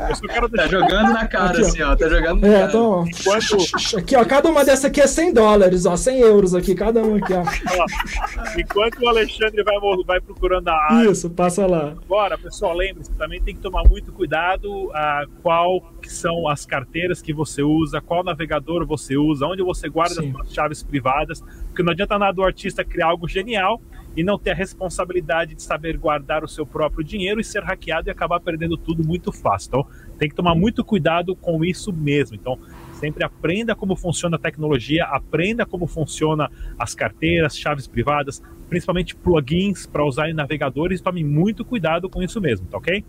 [0.09, 1.95] Eu só quero Tá jogando na cara, aqui, assim, ó.
[1.95, 2.67] Tá jogando na é, cara.
[2.67, 3.05] Então.
[3.07, 3.97] Enquanto...
[3.97, 4.25] Aqui, ó.
[4.25, 5.95] Cada uma dessa aqui é 100 dólares, ó.
[5.95, 7.43] 100 euros aqui, cada um aqui, ó.
[8.59, 9.75] Enquanto o Alexandre vai,
[10.05, 11.09] vai procurando a área.
[11.09, 11.93] Isso, passa lá.
[12.05, 17.21] Agora, pessoal, lembre-se, também tem que tomar muito cuidado a qual que são as carteiras
[17.21, 20.33] que você usa, qual navegador você usa, onde você guarda Sim.
[20.39, 23.81] as chaves privadas, porque não adianta nada o artista criar algo genial
[24.15, 28.09] e não ter a responsabilidade de saber guardar o seu próprio dinheiro e ser hackeado
[28.09, 29.69] e acabar perdendo tudo muito fácil.
[29.69, 29.87] Então,
[30.17, 32.35] tem que tomar muito cuidado com isso mesmo.
[32.35, 32.59] Então,
[32.93, 39.87] sempre aprenda como funciona a tecnologia, aprenda como funciona as carteiras, chaves privadas, principalmente plugins
[39.87, 43.03] para usar em navegadores, tome muito cuidado com isso mesmo, tá ok?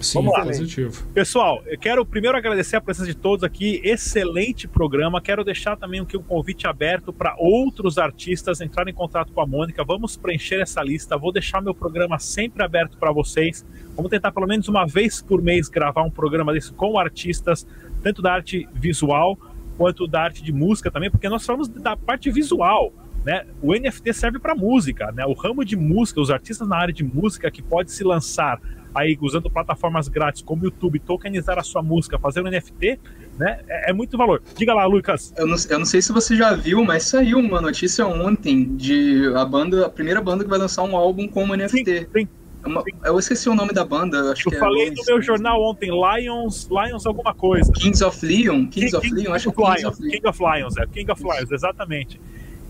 [0.00, 0.44] Sim, Vamos lá.
[0.44, 1.06] positivo.
[1.12, 3.80] Pessoal, eu quero primeiro agradecer a presença de todos aqui.
[3.84, 5.20] Excelente programa.
[5.20, 9.46] Quero deixar também aqui um convite aberto para outros artistas entrarem em contato com a
[9.46, 9.84] Mônica.
[9.84, 11.18] Vamos preencher essa lista.
[11.18, 13.64] Vou deixar meu programa sempre aberto para vocês.
[13.94, 17.66] Vamos tentar pelo menos uma vez por mês gravar um programa desse com artistas,
[18.02, 19.38] tanto da arte visual
[19.76, 22.92] quanto da arte de música também, porque nós falamos da parte visual.
[23.24, 23.46] Né?
[23.60, 25.26] O NFT serve para música, né?
[25.26, 28.58] O ramo de música, os artistas na área de música que pode se lançar
[28.94, 32.98] aí usando plataformas grátis como o YouTube, tokenizar a sua música, fazer um NFT,
[33.38, 33.60] né?
[33.68, 34.42] É, é, muito valor.
[34.56, 35.32] Diga lá, Lucas.
[35.36, 39.32] Eu não, eu não, sei se você já viu, mas saiu uma notícia ontem de
[39.34, 42.00] a banda, a primeira banda que vai lançar um álbum como NFT.
[42.00, 42.28] Sim, sim.
[42.62, 44.32] É uma, eu esqueci o nome da banda.
[44.32, 47.72] Acho eu que é falei no meu jornal ontem, Lions, Lions alguma coisa.
[47.72, 48.66] Kings of Leon?
[48.66, 49.34] Kings King, of Leon?
[49.34, 50.10] Acho que é Kings of Leon.
[50.10, 50.86] King of Lions, é.
[50.86, 52.20] King of Lions, exatamente.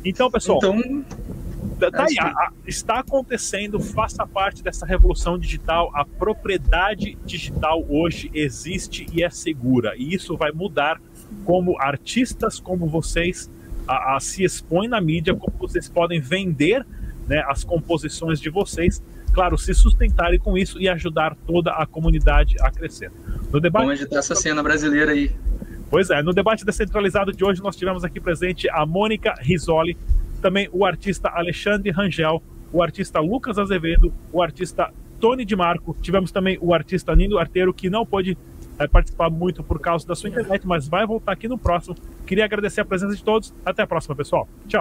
[0.04, 0.58] Então, pessoal.
[0.58, 1.04] Então,
[1.88, 5.92] tá aí, a, está acontecendo, faça parte dessa revolução digital.
[5.94, 9.94] A propriedade digital hoje existe e é segura.
[9.96, 11.00] E isso vai mudar
[11.44, 13.48] como artistas como vocês
[13.86, 16.84] a, a se expõem na mídia, como vocês podem vender
[17.26, 19.02] né, as composições de vocês.
[19.32, 23.12] Claro, se sustentarem com isso e ajudar toda a comunidade a crescer.
[23.52, 23.84] No debate.
[23.86, 25.30] Vamos essa cena brasileira aí.
[25.88, 29.96] Pois é, no debate descentralizado de hoje nós tivemos aqui presente a Mônica Risoli,
[30.40, 36.32] também o artista Alexandre Rangel, o artista Lucas Azevedo, o artista Tony de Marco, tivemos
[36.32, 38.36] também o artista Nino Arteiro, que não pôde
[38.78, 41.94] é, participar muito por causa da sua internet, mas vai voltar aqui no próximo.
[42.26, 43.54] Queria agradecer a presença de todos.
[43.64, 44.48] Até a próxima, pessoal.
[44.66, 44.78] Tchau.